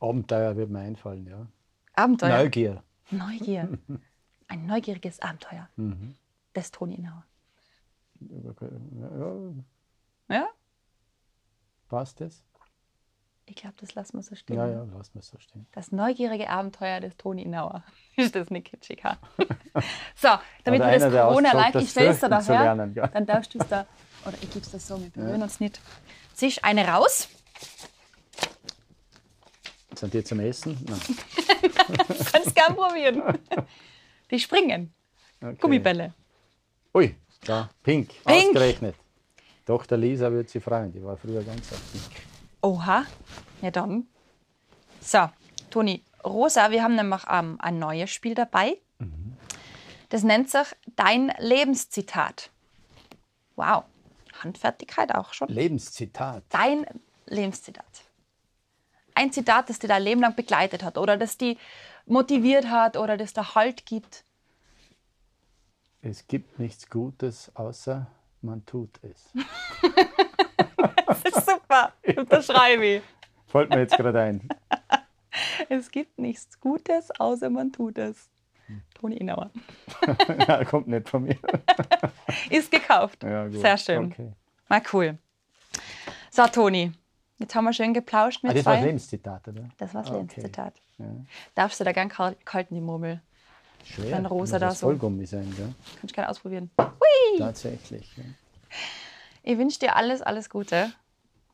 [0.00, 1.46] Abenteuer wird mir einfallen, ja.
[1.94, 2.38] Abenteuer.
[2.38, 2.82] Neugier.
[3.10, 3.78] Neugier.
[4.48, 6.14] Ein neugieriges Abenteuer Mhm.
[6.56, 7.24] des Toni Inauer.
[8.20, 9.54] Ja,
[10.28, 10.48] Ja?
[11.88, 12.42] passt das?
[13.54, 14.56] Ich glaube, das lassen wir so stehen.
[14.56, 15.66] Ja, ja, lass mal so stehen.
[15.72, 17.84] Das neugierige Abenteuer des Toni Inauer.
[18.16, 19.18] Ist das nicht kitschig, ha?
[20.16, 20.28] so,
[20.64, 23.10] damit wir das Corona-like, aussagt, ich das Fürchten zu daher, lernen, gell?
[23.12, 23.86] dann darfst du es da,
[24.24, 25.82] oder ich gebe es das so, wir berühren uns nicht.
[26.32, 27.28] Ziehst eine raus,
[29.94, 30.82] Sind die zum Essen?
[30.88, 30.98] Nein.
[32.32, 33.38] kannst gern probieren.
[34.30, 34.94] Die springen,
[35.42, 35.56] Okay.
[35.60, 36.14] Gummibälle.
[36.94, 38.46] Ui, da, pink, Pink.
[38.48, 38.94] ausgerechnet.
[39.66, 42.31] Tochter Lisa würde sich freuen, die war früher ganz aktiv.
[42.62, 43.04] Oha,
[43.60, 44.06] ja dann.
[45.00, 45.28] So,
[45.70, 48.78] Toni, Rosa, wir haben nämlich ähm, ein neues Spiel dabei.
[50.08, 52.50] Das nennt sich Dein Lebenszitat.
[53.56, 53.84] Wow,
[54.42, 55.48] Handfertigkeit auch schon.
[55.48, 56.44] Lebenszitat.
[56.50, 56.86] Dein
[57.26, 57.86] Lebenszitat.
[59.14, 61.58] Ein Zitat, das dir dein Leben lang begleitet hat oder das dich
[62.04, 64.24] motiviert hat oder das dir Halt gibt.
[66.02, 68.06] Es gibt nichts Gutes, außer
[68.42, 69.32] man tut es.
[71.06, 73.02] Das ist super, unterschreibe ich.
[73.46, 74.48] Fällt mir jetzt gerade ein.
[75.68, 78.28] Es gibt nichts Gutes, außer man tut es.
[78.94, 79.50] Toni Inauer.
[80.48, 81.36] ja, kommt nicht von mir.
[82.50, 83.22] Ist gekauft.
[83.22, 83.50] Ja.
[83.50, 84.06] Sehr schön.
[84.12, 84.32] Okay.
[84.68, 85.18] Mal cool.
[86.30, 86.92] So, Toni,
[87.38, 89.68] jetzt haben wir schön geplauscht mit Ah, das war das Lebenszitat, oder?
[89.76, 90.74] das war das Ah, Lebenszitat.
[90.98, 91.06] Ja.
[91.54, 93.20] Darfst du da gern kal- kalt in die Murmel?
[93.84, 94.12] Schwer.
[94.16, 95.74] Wenn Rosa da so- Vollgummi sein, gell?
[96.00, 96.70] Kannst du gerne ausprobieren.
[97.38, 98.16] Tatsächlich.
[98.16, 98.24] Ja.
[99.42, 100.92] Ich wünsche dir alles, alles Gute,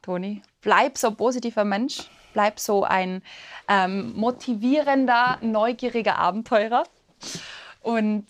[0.03, 0.43] Toni.
[0.61, 2.11] Bleib so ein positiver Mensch.
[2.35, 3.23] Bleib so ein
[3.69, 6.85] ähm, motivierender, neugieriger Abenteurer.
[7.81, 8.27] Und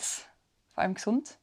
[0.72, 1.38] vor allem gesund.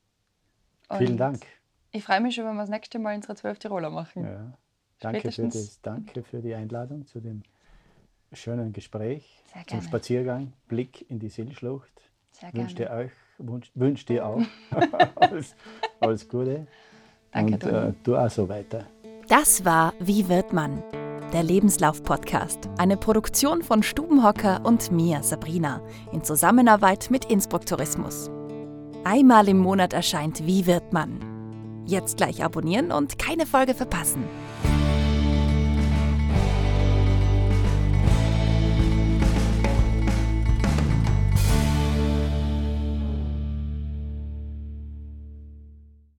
[0.98, 1.46] Vielen Und Dank.
[1.92, 4.24] Ich freue mich schon, wenn wir das nächste Mal unsere 12 Tiroler machen.
[4.24, 4.58] Ja.
[5.00, 7.44] Danke, für das, danke für die Einladung zu dem
[8.32, 9.84] schönen Gespräch, Sehr zum gerne.
[9.84, 11.92] Spaziergang, Blick in die Seelschlucht.
[12.32, 13.06] Sehr Wünsche dir gerne.
[13.06, 14.42] euch, wünsch, wünsch dir auch
[15.16, 15.56] alles,
[16.00, 16.68] alles Gute.
[17.36, 18.86] Danke, Und äh, du auch so weiter.
[19.28, 20.82] Das war Wie wird man?
[21.34, 22.70] Der Lebenslauf-Podcast.
[22.78, 25.82] Eine Produktion von Stubenhocker und mir, Sabrina,
[26.14, 28.32] in Zusammenarbeit mit Innsbruck Tourismus.
[29.04, 31.20] Einmal im Monat erscheint Wie wird man?
[31.86, 34.24] Jetzt gleich abonnieren und keine Folge verpassen.